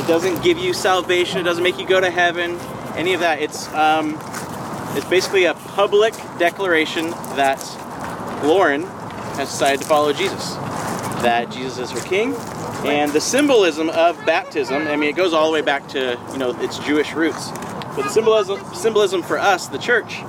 it 0.00 0.08
doesn't 0.08 0.42
give 0.42 0.56
you 0.56 0.72
salvation. 0.72 1.38
It 1.38 1.42
doesn't 1.42 1.62
make 1.62 1.78
you 1.78 1.86
go 1.86 2.00
to 2.00 2.10
heaven. 2.10 2.58
Any 2.96 3.12
of 3.12 3.20
that. 3.20 3.42
It's 3.42 3.68
um, 3.74 4.18
it's 4.96 5.06
basically 5.06 5.44
a 5.44 5.54
public 5.54 6.14
declaration 6.38 7.10
that 7.36 7.62
Lauren 8.42 8.84
has 9.36 9.50
decided 9.50 9.82
to 9.82 9.86
follow 9.86 10.14
Jesus. 10.14 10.54
That 11.22 11.50
Jesus 11.50 11.78
is 11.78 11.90
her 11.90 12.08
king, 12.08 12.34
and 12.86 13.12
the 13.12 13.20
symbolism 13.20 13.90
of 13.90 14.16
baptism. 14.24 14.86
I 14.88 14.96
mean, 14.96 15.10
it 15.10 15.16
goes 15.16 15.34
all 15.34 15.46
the 15.46 15.52
way 15.52 15.62
back 15.62 15.86
to 15.88 16.18
you 16.32 16.38
know 16.38 16.58
its 16.62 16.78
Jewish 16.78 17.12
roots. 17.12 17.50
But 17.94 18.04
the 18.04 18.08
symbolism 18.08 18.64
symbolism 18.74 19.22
for 19.22 19.38
us, 19.38 19.68
the 19.68 19.78
church, 19.78 20.22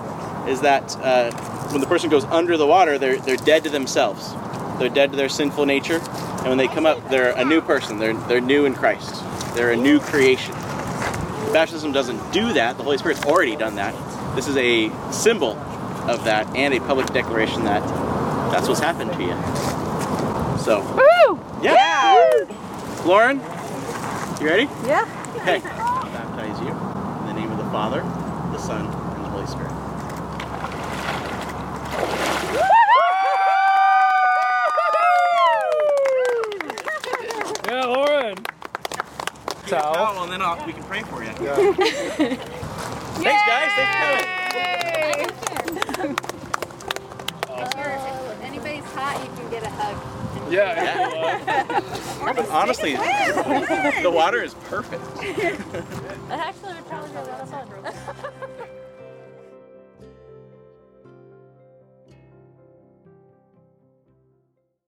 is 0.46 0.60
that 0.62 0.94
uh, 0.98 1.32
when 1.72 1.82
the 1.82 1.88
person 1.88 2.10
goes 2.10 2.26
under 2.26 2.58
the 2.58 2.68
water, 2.68 2.98
they're 2.98 3.20
they're 3.20 3.38
dead 3.38 3.64
to 3.64 3.70
themselves. 3.70 4.34
They're 4.80 4.90
dead 4.90 5.12
to 5.12 5.18
their 5.18 5.30
sinful 5.30 5.66
nature, 5.66 6.00
and 6.40 6.48
when 6.48 6.58
they 6.58 6.68
come 6.68 6.86
up, 6.86 7.10
they're 7.10 7.32
a 7.32 7.46
new 7.46 7.62
person. 7.62 8.00
They're 8.00 8.14
they're 8.14 8.42
new 8.42 8.66
in 8.66 8.74
Christ. 8.74 9.24
They're 9.56 9.72
a 9.72 9.78
new 9.78 10.00
creation. 10.00 10.54
Baptism 11.54 11.92
doesn't 11.92 12.32
do 12.32 12.54
that. 12.54 12.78
The 12.78 12.84
Holy 12.84 12.98
Spirit's 12.98 13.24
already 13.26 13.56
done 13.56 13.76
that. 13.76 13.96
This 14.36 14.48
is 14.48 14.56
a 14.58 14.90
symbol 15.12 15.58
of 16.10 16.24
that 16.24 16.48
and 16.56 16.74
a 16.74 16.80
public 16.80 17.08
declaration 17.08 17.66
that 17.66 17.82
that's 18.52 18.68
what's 18.68 18.80
happened 18.80 19.12
to 19.14 19.22
you. 19.22 19.36
So, 20.64 20.82
Woo! 20.94 21.40
yeah. 21.64 22.46
Lauren, 23.06 23.38
you 24.40 24.48
ready? 24.48 24.64
Yeah. 24.86 25.06
Okay. 25.38 25.60
Baptize 25.60 26.60
you 26.62 26.68
in 26.68 27.36
the 27.36 27.42
name 27.42 27.52
of 27.52 27.58
the 27.58 27.70
Father, 27.72 28.02
the 28.52 28.60
Son, 28.60 28.86
and 28.86 29.26
the 29.26 29.30
Holy 29.30 29.48
Spirit. 29.48 29.79
Towel. 39.70 39.96
Oh, 39.98 40.24
and 40.24 40.32
then 40.32 40.42
I'll, 40.42 40.66
we 40.66 40.74
can 40.74 40.84
pray 40.84 41.04
for 41.04 41.24
you. 41.24 41.30
Thanks, 43.20 43.44
guys. 43.46 43.72
Thanks 43.76 43.92
for 43.96 44.02
coming. 45.98 46.16
If 47.50 48.42
anybody's 48.44 48.84
hot, 48.86 49.22
you 49.24 49.30
can 49.36 49.50
get 49.52 49.64
a 49.64 49.70
hug. 49.70 49.98
Yeah. 50.52 51.82
But 52.24 52.50
honestly, 52.50 52.94
the 52.94 54.12
water 54.14 54.42
is 54.42 54.54
perfect. 54.66 55.04
That 56.30 56.40
actually 56.42 56.76
would 56.76 56.86
probably 56.86 57.10
be 57.10 57.16
a 57.16 57.24
lot 57.24 57.42
of 57.42 57.50
fun. 57.50 57.68